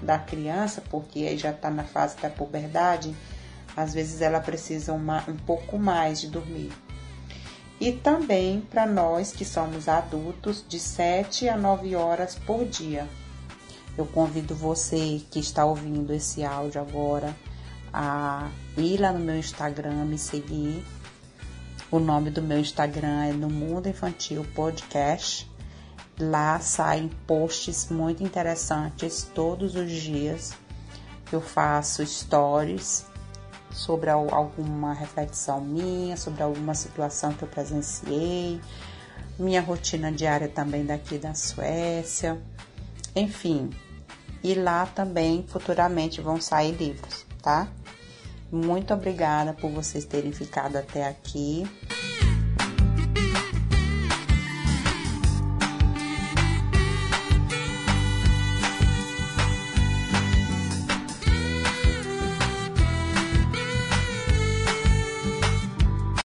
da 0.00 0.18
criança, 0.18 0.82
porque 0.88 1.18
aí 1.18 1.36
já 1.36 1.50
está 1.50 1.68
na 1.68 1.84
fase 1.84 2.16
da 2.16 2.30
puberdade, 2.30 3.14
às 3.76 3.92
vezes 3.92 4.22
ela 4.22 4.40
precisa 4.40 4.94
um 4.94 5.36
pouco 5.44 5.78
mais 5.78 6.18
de 6.18 6.28
dormir. 6.28 6.72
E 7.82 7.90
também 7.90 8.60
para 8.60 8.86
nós 8.86 9.32
que 9.32 9.44
somos 9.44 9.88
adultos, 9.88 10.64
de 10.68 10.78
7 10.78 11.48
a 11.48 11.56
9 11.56 11.96
horas 11.96 12.36
por 12.36 12.64
dia. 12.64 13.08
Eu 13.98 14.06
convido 14.06 14.54
você 14.54 15.20
que 15.28 15.40
está 15.40 15.64
ouvindo 15.64 16.12
esse 16.12 16.44
áudio 16.44 16.80
agora 16.80 17.34
a 17.92 18.48
ir 18.76 19.00
lá 19.00 19.12
no 19.12 19.18
meu 19.18 19.36
Instagram, 19.36 20.04
me 20.04 20.16
seguir. 20.16 20.84
O 21.90 21.98
nome 21.98 22.30
do 22.30 22.40
meu 22.40 22.60
Instagram 22.60 23.24
é 23.24 23.32
No 23.32 23.50
Mundo 23.50 23.88
Infantil 23.88 24.46
Podcast. 24.54 25.50
Lá 26.20 26.60
saem 26.60 27.10
posts 27.26 27.90
muito 27.90 28.22
interessantes 28.22 29.28
todos 29.34 29.74
os 29.74 29.90
dias. 29.90 30.52
Eu 31.32 31.40
faço 31.40 32.06
stories 32.06 33.06
sobre 33.72 34.10
alguma 34.10 34.92
reflexão 34.92 35.60
minha, 35.60 36.16
sobre 36.16 36.42
alguma 36.42 36.74
situação 36.74 37.32
que 37.32 37.42
eu 37.42 37.48
presenciei, 37.48 38.60
minha 39.38 39.60
rotina 39.60 40.12
diária 40.12 40.48
também 40.48 40.84
daqui 40.84 41.18
da 41.18 41.34
Suécia. 41.34 42.40
Enfim, 43.14 43.70
e 44.42 44.54
lá 44.54 44.86
também 44.86 45.44
futuramente 45.48 46.20
vão 46.20 46.40
sair 46.40 46.72
livros, 46.72 47.24
tá? 47.42 47.68
Muito 48.50 48.92
obrigada 48.92 49.54
por 49.54 49.70
vocês 49.70 50.04
terem 50.04 50.32
ficado 50.32 50.76
até 50.76 51.06
aqui. 51.08 51.66